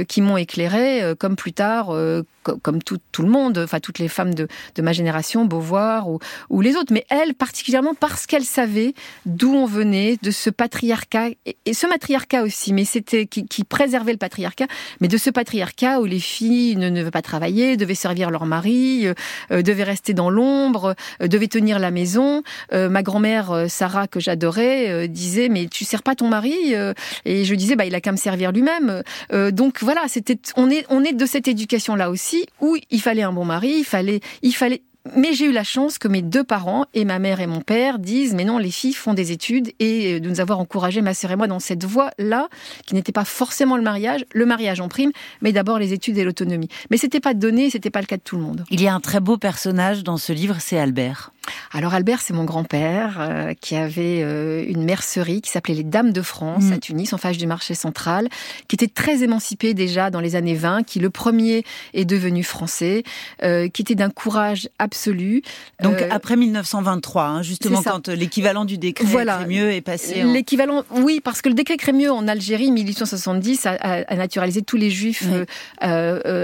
qui 0.08 0.20
m'ont 0.20 0.36
éclairée, 0.36 1.14
comme 1.18 1.36
plus 1.36 1.52
tard, 1.52 1.86
co- 2.42 2.56
comme 2.62 2.82
tout, 2.82 2.98
tout 3.12 3.22
le 3.22 3.28
monde, 3.28 3.58
enfin 3.58 3.80
toutes 3.80 3.98
les 3.98 4.08
femmes 4.08 4.34
de, 4.34 4.48
de 4.74 4.82
ma 4.82 4.92
génération, 4.92 5.44
Beauvoir 5.44 6.08
ou, 6.08 6.18
ou 6.50 6.60
les 6.60 6.76
autres. 6.76 6.92
Mais 6.92 7.04
elle, 7.08 7.34
particulièrement 7.34 7.94
parce 7.94 8.26
qu'elle 8.26 8.44
savait 8.44 8.94
d'où 9.26 9.52
on 9.54 9.66
venait, 9.66 10.18
de 10.22 10.30
ce 10.30 10.50
patriarcat, 10.50 11.28
et, 11.46 11.56
et 11.66 11.74
ce 11.74 11.86
matriarcat 11.86 12.42
aussi, 12.42 12.72
mais 12.72 12.84
c'était 12.84 13.26
qui, 13.26 13.46
qui 13.46 13.64
préservait 13.64 14.12
le 14.12 14.18
patriarcat, 14.18 14.66
mais 15.00 15.08
de 15.08 15.16
ce 15.16 15.30
patriarcat 15.30 16.00
où 16.00 16.04
les 16.04 16.20
filles 16.20 16.76
ne, 16.76 16.88
ne 16.88 16.98
devaient 17.00 17.10
pas 17.10 17.22
travailler, 17.22 17.76
devaient 17.76 17.94
servir 17.94 18.30
leur 18.30 18.41
mari, 18.46 19.06
euh, 19.06 19.14
euh, 19.50 19.62
devaient 19.62 19.82
rester 19.82 20.14
dans 20.14 20.30
l'ombre, 20.30 20.94
euh, 21.22 21.28
devaient 21.28 21.48
tenir 21.48 21.78
la 21.78 21.90
maison. 21.90 22.42
Ma 22.72 23.02
grand-mère 23.02 23.66
Sarah, 23.68 24.06
que 24.06 24.20
j'adorais, 24.20 25.08
disait 25.08 25.48
mais 25.48 25.66
tu 25.66 25.84
sers 25.84 26.02
pas 26.02 26.14
ton 26.14 26.28
mari 26.28 26.74
Et 27.24 27.44
je 27.44 27.54
disais 27.54 27.76
bah 27.76 27.84
il 27.84 27.94
a 27.94 28.00
qu'à 28.00 28.12
me 28.12 28.16
servir 28.16 28.52
lui-même. 28.52 29.02
Donc 29.50 29.82
voilà, 29.82 30.02
c'était 30.08 30.38
on 30.56 30.70
est 30.70 30.84
on 30.88 31.04
est 31.04 31.12
de 31.12 31.26
cette 31.26 31.48
éducation 31.48 31.94
là 31.94 32.10
aussi 32.10 32.46
où 32.60 32.76
il 32.90 33.00
fallait 33.00 33.22
un 33.22 33.32
bon 33.32 33.44
mari, 33.44 33.74
il 33.78 33.84
fallait 33.84 34.20
il 34.42 34.52
fallait 34.52 34.82
mais 35.16 35.32
j'ai 35.32 35.46
eu 35.46 35.52
la 35.52 35.64
chance 35.64 35.98
que 35.98 36.08
mes 36.08 36.22
deux 36.22 36.44
parents, 36.44 36.86
et 36.94 37.04
ma 37.04 37.18
mère 37.18 37.40
et 37.40 37.46
mon 37.46 37.60
père, 37.60 37.98
disent 37.98 38.34
mais 38.34 38.44
non, 38.44 38.58
les 38.58 38.70
filles 38.70 38.92
font 38.92 39.14
des 39.14 39.32
études 39.32 39.72
et 39.78 40.14
euh, 40.14 40.20
de 40.20 40.28
nous 40.28 40.40
avoir 40.40 40.60
encouragé, 40.60 41.00
ma 41.00 41.14
sœur 41.14 41.32
et 41.32 41.36
moi, 41.36 41.46
dans 41.46 41.60
cette 41.60 41.84
voie-là, 41.84 42.48
qui 42.86 42.94
n'était 42.94 43.12
pas 43.12 43.24
forcément 43.24 43.76
le 43.76 43.82
mariage, 43.82 44.24
le 44.32 44.46
mariage 44.46 44.80
en 44.80 44.88
prime, 44.88 45.10
mais 45.40 45.52
d'abord 45.52 45.78
les 45.78 45.92
études 45.92 46.18
et 46.18 46.24
l'autonomie. 46.24 46.68
Mais 46.90 46.96
c'était 46.96 47.20
pas 47.20 47.34
donné, 47.34 47.70
c'était 47.70 47.90
pas 47.90 48.00
le 48.00 48.06
cas 48.06 48.16
de 48.16 48.22
tout 48.22 48.36
le 48.36 48.42
monde. 48.42 48.64
Il 48.70 48.80
y 48.80 48.86
a 48.86 48.94
un 48.94 49.00
très 49.00 49.20
beau 49.20 49.36
personnage 49.38 50.04
dans 50.04 50.16
ce 50.16 50.32
livre, 50.32 50.56
c'est 50.60 50.78
Albert. 50.78 51.32
Alors 51.72 51.94
Albert, 51.94 52.20
c'est 52.20 52.32
mon 52.34 52.44
grand-père 52.44 53.16
euh, 53.20 53.54
qui 53.60 53.74
avait 53.76 54.22
euh, 54.22 54.64
une 54.68 54.84
mercerie 54.84 55.40
qui 55.42 55.50
s'appelait 55.50 55.74
les 55.74 55.82
Dames 55.84 56.12
de 56.12 56.22
France 56.22 56.64
Mm. 56.64 56.72
à 56.72 56.78
Tunis, 56.78 57.12
en 57.12 57.18
face 57.18 57.36
du 57.38 57.46
marché 57.46 57.74
central, 57.74 58.28
qui 58.68 58.76
était 58.76 58.88
très 58.88 59.22
émancipé 59.22 59.74
déjà 59.74 60.10
dans 60.10 60.20
les 60.20 60.36
années 60.36 60.54
20, 60.54 60.84
qui 60.84 61.00
le 61.00 61.10
premier 61.10 61.64
est 61.94 62.04
devenu 62.04 62.44
français, 62.44 63.02
euh, 63.42 63.68
qui 63.68 63.82
était 63.82 63.94
d'un 63.94 64.10
courage 64.10 64.68
absolu. 64.78 65.42
Donc 65.82 65.96
après 66.10 66.36
1923, 66.36 67.24
hein, 67.24 67.42
justement 67.42 67.82
quand 67.82 68.08
l'équivalent 68.08 68.64
du 68.64 68.78
décret 68.78 69.04
Voilà. 69.06 69.38
Crémieux 69.38 69.72
est 69.72 69.80
passé. 69.80 70.22
en- 70.22 70.32
L'équivalent, 70.32 70.84
oui, 70.90 71.20
parce 71.22 71.42
que 71.42 71.48
le 71.48 71.54
décret 71.54 71.76
Crémieux 71.76 72.12
en 72.12 72.28
Algérie, 72.28 72.70
1870, 72.70 73.66
a, 73.66 73.70
a- 73.72 74.02
a 74.12 74.14
naturalisé 74.16 74.62
tous 74.62 74.76
les 74.76 74.90
juifs 74.90 75.24
Oui. 75.30 75.46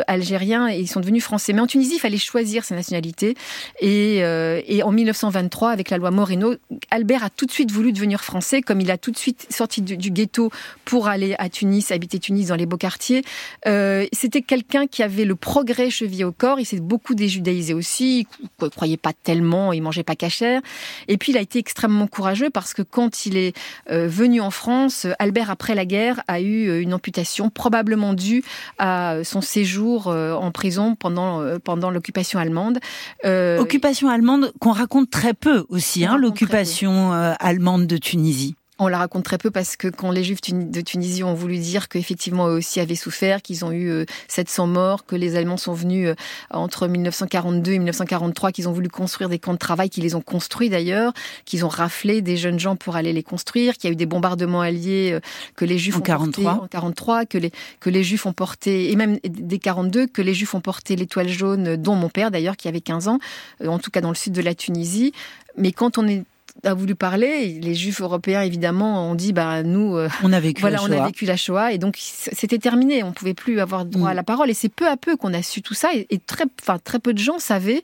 algériens 0.06 0.68
et 0.68 0.78
ils 0.78 0.88
sont 0.88 1.00
devenus 1.00 1.22
français. 1.22 1.52
Mais 1.52 1.60
en 1.60 1.66
Tunisie, 1.66 1.94
il 1.96 2.00
fallait 2.00 2.18
choisir 2.18 2.64
sa 2.64 2.74
nationalité. 2.74 3.34
Et, 3.80 4.16
et 4.18 4.82
en 4.82 4.87
1923, 4.92 5.70
avec 5.70 5.90
la 5.90 5.98
loi 5.98 6.10
Moreno, 6.10 6.54
Albert 6.90 7.24
a 7.24 7.30
tout 7.30 7.46
de 7.46 7.50
suite 7.50 7.70
voulu 7.70 7.92
devenir 7.92 8.22
français, 8.22 8.62
comme 8.62 8.80
il 8.80 8.90
a 8.90 8.98
tout 8.98 9.10
de 9.10 9.16
suite 9.16 9.46
sorti 9.50 9.82
du, 9.82 10.10
ghetto 10.10 10.50
pour 10.84 11.08
aller 11.08 11.34
à 11.38 11.48
Tunis, 11.48 11.90
habiter 11.90 12.18
Tunis 12.18 12.46
dans 12.48 12.56
les 12.56 12.66
beaux 12.66 12.76
quartiers. 12.76 13.22
Euh, 13.66 14.06
C'était 14.12 14.42
quelqu'un 14.42 14.86
qui 14.86 15.02
avait 15.02 15.24
le 15.24 15.34
progrès 15.34 15.90
chevillé 15.90 16.24
au 16.24 16.32
corps. 16.32 16.60
Il 16.60 16.64
s'est 16.64 16.80
beaucoup 16.80 17.14
déjudaïsé 17.14 17.74
aussi. 17.74 18.26
Il 18.40 18.46
ne 18.62 18.68
croyait 18.68 18.96
pas 18.96 19.12
tellement, 19.12 19.72
il 19.72 19.82
mangeait 19.82 20.02
pas 20.02 20.16
cachère. 20.16 20.60
Et 21.08 21.16
puis, 21.18 21.32
il 21.32 21.38
a 21.38 21.40
été 21.40 21.58
extrêmement 21.58 22.06
courageux 22.06 22.50
parce 22.50 22.74
que 22.74 22.82
quand 22.82 23.26
il 23.26 23.36
est 23.36 23.56
euh, 23.90 24.08
venu 24.08 24.40
en 24.40 24.50
France, 24.50 25.06
Albert, 25.18 25.50
après 25.50 25.74
la 25.74 25.84
guerre, 25.84 26.22
a 26.28 26.40
eu 26.40 26.68
euh, 26.68 26.80
une 26.80 26.94
amputation 26.94 27.50
probablement 27.50 28.14
due 28.14 28.42
à 28.78 29.16
son 29.24 29.40
séjour 29.40 30.08
en 30.08 30.50
prison 30.50 30.94
pendant, 30.94 31.58
pendant 31.58 31.90
l'occupation 31.90 32.38
allemande. 32.38 32.78
Occupation 33.24 34.08
allemande 34.08 34.52
qu'on 34.60 34.72
raconte 34.78 35.10
très 35.10 35.34
peu 35.34 35.66
aussi, 35.68 36.04
hein, 36.04 36.16
l'occupation 36.16 37.12
euh, 37.12 37.34
allemande 37.40 37.86
de 37.86 37.96
Tunisie. 37.96 38.54
On 38.78 38.86
la 38.88 38.98
raconte 38.98 39.24
très 39.24 39.38
peu 39.38 39.50
parce 39.50 39.76
que 39.76 39.88
quand 39.88 40.10
les 40.10 40.22
Juifs 40.22 40.40
de 40.42 40.80
Tunisie 40.80 41.24
ont 41.24 41.34
voulu 41.34 41.58
dire 41.58 41.88
qu'effectivement 41.88 42.48
eux 42.48 42.58
aussi 42.58 42.78
avaient 42.78 42.94
souffert, 42.94 43.42
qu'ils 43.42 43.64
ont 43.64 43.72
eu 43.72 44.06
700 44.28 44.66
morts, 44.68 45.04
que 45.04 45.16
les 45.16 45.34
Allemands 45.34 45.56
sont 45.56 45.72
venus 45.72 46.14
entre 46.50 46.86
1942 46.86 47.72
et 47.72 47.78
1943, 47.78 48.52
qu'ils 48.52 48.68
ont 48.68 48.72
voulu 48.72 48.88
construire 48.88 49.28
des 49.28 49.38
camps 49.38 49.52
de 49.52 49.58
travail, 49.58 49.90
qu'ils 49.90 50.04
les 50.04 50.14
ont 50.14 50.20
construits 50.20 50.70
d'ailleurs, 50.70 51.12
qu'ils 51.44 51.64
ont 51.64 51.68
raflé 51.68 52.22
des 52.22 52.36
jeunes 52.36 52.60
gens 52.60 52.76
pour 52.76 52.94
aller 52.94 53.12
les 53.12 53.24
construire, 53.24 53.74
qu'il 53.74 53.88
y 53.88 53.90
a 53.90 53.92
eu 53.92 53.96
des 53.96 54.06
bombardements 54.06 54.60
alliés 54.60 55.18
que 55.56 55.64
les 55.64 55.78
Juifs 55.78 55.96
en 55.96 55.98
ont 55.98 56.02
43. 56.02 56.44
portés 56.44 56.64
en 56.64 56.68
43, 56.68 57.26
que 57.26 57.38
les 57.38 57.50
que 57.80 57.90
les 57.90 58.04
Juifs 58.04 58.26
ont 58.26 58.32
porté 58.32 58.92
et 58.92 58.96
même 58.96 59.18
des 59.24 59.58
42 59.58 60.06
que 60.06 60.22
les 60.22 60.34
Juifs 60.34 60.54
ont 60.54 60.60
porté 60.60 60.94
l'étoile 60.94 61.28
jaune, 61.28 61.76
dont 61.76 61.96
mon 61.96 62.08
père 62.08 62.30
d'ailleurs 62.30 62.56
qui 62.56 62.68
avait 62.68 62.80
15 62.80 63.08
ans, 63.08 63.18
en 63.66 63.78
tout 63.78 63.90
cas 63.90 64.00
dans 64.00 64.10
le 64.10 64.14
sud 64.14 64.32
de 64.32 64.42
la 64.42 64.54
Tunisie. 64.54 65.12
Mais 65.56 65.72
quand 65.72 65.98
on 65.98 66.06
est 66.06 66.22
a 66.64 66.74
voulu 66.74 66.94
parler. 66.94 67.58
Les 67.60 67.74
Juifs 67.74 68.00
européens, 68.00 68.42
évidemment, 68.42 69.10
ont 69.10 69.14
dit 69.14 69.32
bah 69.32 69.62
nous, 69.62 69.96
euh, 69.96 70.08
on 70.22 70.32
a 70.32 70.40
vécu 70.40 70.60
voilà, 70.60 70.78
la 70.78 70.82
on 70.82 70.86
Shoah. 70.88 71.02
a 71.02 71.06
vécu 71.06 71.24
la 71.24 71.36
Shoah 71.36 71.72
et 71.72 71.78
donc 71.78 71.96
c'était 71.98 72.58
terminé. 72.58 73.02
On 73.02 73.12
pouvait 73.12 73.34
plus 73.34 73.60
avoir 73.60 73.84
droit 73.84 74.08
Mm. 74.08 74.12
à 74.12 74.14
la 74.14 74.22
parole. 74.22 74.50
Et 74.50 74.54
c'est 74.54 74.68
peu 74.68 74.86
à 74.88 74.96
peu 74.96 75.16
qu'on 75.16 75.32
a 75.34 75.42
su 75.42 75.62
tout 75.62 75.74
ça. 75.74 75.88
Et, 75.94 76.06
et 76.10 76.18
très, 76.18 76.44
enfin 76.60 76.78
très 76.82 76.98
peu 76.98 77.12
de 77.14 77.18
gens 77.18 77.38
savaient, 77.38 77.82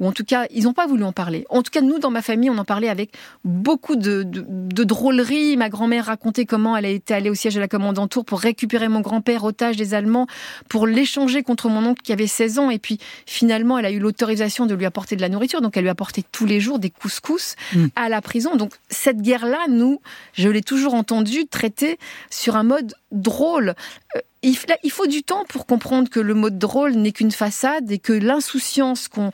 ou 0.00 0.06
en 0.08 0.12
tout 0.12 0.24
cas, 0.24 0.46
ils 0.50 0.64
n'ont 0.64 0.72
pas 0.72 0.86
voulu 0.86 1.04
en 1.04 1.12
parler. 1.12 1.44
En 1.50 1.62
tout 1.62 1.70
cas, 1.70 1.80
nous, 1.80 1.98
dans 1.98 2.10
ma 2.10 2.22
famille, 2.22 2.50
on 2.50 2.58
en 2.58 2.64
parlait 2.64 2.88
avec 2.88 3.10
beaucoup 3.44 3.96
de, 3.96 4.22
de, 4.22 4.44
de 4.48 4.84
drôleries. 4.84 5.56
Ma 5.56 5.68
grand-mère 5.68 6.06
racontait 6.06 6.46
comment 6.46 6.76
elle 6.76 6.86
été 6.86 7.14
allée 7.14 7.30
au 7.30 7.34
siège 7.34 7.54
de 7.54 7.60
la 7.60 7.68
commandanture 7.68 8.24
pour 8.24 8.40
récupérer 8.40 8.88
mon 8.88 9.00
grand-père 9.00 9.44
otage 9.44 9.76
des 9.76 9.94
Allemands, 9.94 10.26
pour 10.68 10.86
l'échanger 10.86 11.42
contre 11.42 11.68
mon 11.68 11.84
oncle 11.84 12.02
qui 12.02 12.12
avait 12.12 12.26
16 12.26 12.58
ans. 12.58 12.70
Et 12.70 12.78
puis 12.78 12.98
finalement, 13.26 13.78
elle 13.78 13.86
a 13.86 13.90
eu 13.90 13.98
l'autorisation 13.98 14.66
de 14.66 14.74
lui 14.74 14.84
apporter 14.86 15.16
de 15.16 15.20
la 15.20 15.28
nourriture. 15.28 15.60
Donc 15.60 15.76
elle 15.76 15.82
lui 15.82 15.90
apportait 15.90 16.22
tous 16.32 16.46
les 16.46 16.60
jours 16.60 16.78
des 16.78 16.90
couscous 16.90 17.54
Mm. 17.74 17.86
à 17.96 18.08
la 18.08 18.15
prison. 18.20 18.56
Donc 18.56 18.72
cette 18.88 19.20
guerre-là, 19.22 19.66
nous, 19.68 20.00
je 20.32 20.48
l'ai 20.48 20.62
toujours 20.62 20.94
entendue 20.94 21.46
traiter 21.46 21.98
sur 22.30 22.56
un 22.56 22.62
mode 22.62 22.94
drôle. 23.12 23.74
Euh, 24.16 24.20
il, 24.42 24.90
faut 24.90 25.06
du 25.06 25.24
temps 25.24 25.44
pour 25.48 25.66
comprendre 25.66 26.08
que 26.08 26.20
le 26.20 26.34
mode 26.34 26.56
drôle 26.58 26.92
n'est 26.92 27.10
qu'une 27.10 27.32
façade 27.32 27.90
et 27.90 27.98
que 27.98 28.12
l'insouciance 28.12 29.08
qu'on 29.08 29.32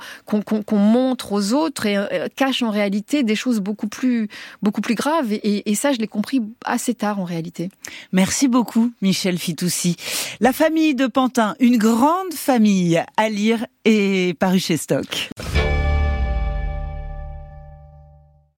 montre 0.79 1.33
aux 1.33 1.53
autres 1.53 1.87
euh, 1.87 2.29
cache 2.35 2.63
en 2.63 2.71
réalité 2.71 3.23
des 3.23 3.35
choses 3.37 3.61
beaucoup 3.61 3.89
plus, 3.89 4.29
beaucoup 4.63 4.81
plus 4.81 4.95
graves. 4.95 5.33
Et- 5.33 5.71
et 5.71 5.75
ça, 5.75 5.93
je 5.93 5.99
l'ai 5.99 6.07
compris 6.09 6.41
assez 6.65 6.95
tard 6.95 7.21
en 7.21 7.25
réalité. 7.25 7.69
Merci 8.13 8.49
beaucoup, 8.49 8.93
Michel 9.03 9.39
Fitoussi. 9.39 9.97
La 10.41 10.53
famille 10.55 10.95
de 10.95 11.07
Pantin, 11.07 11.57
une 11.61 11.77
grande 11.77 12.33
famille 12.35 13.03
à 13.19 13.29
lire 13.29 13.67
et 13.85 14.35
paru 14.39 14.61
chez 14.61 14.79
Stock. 14.79 15.29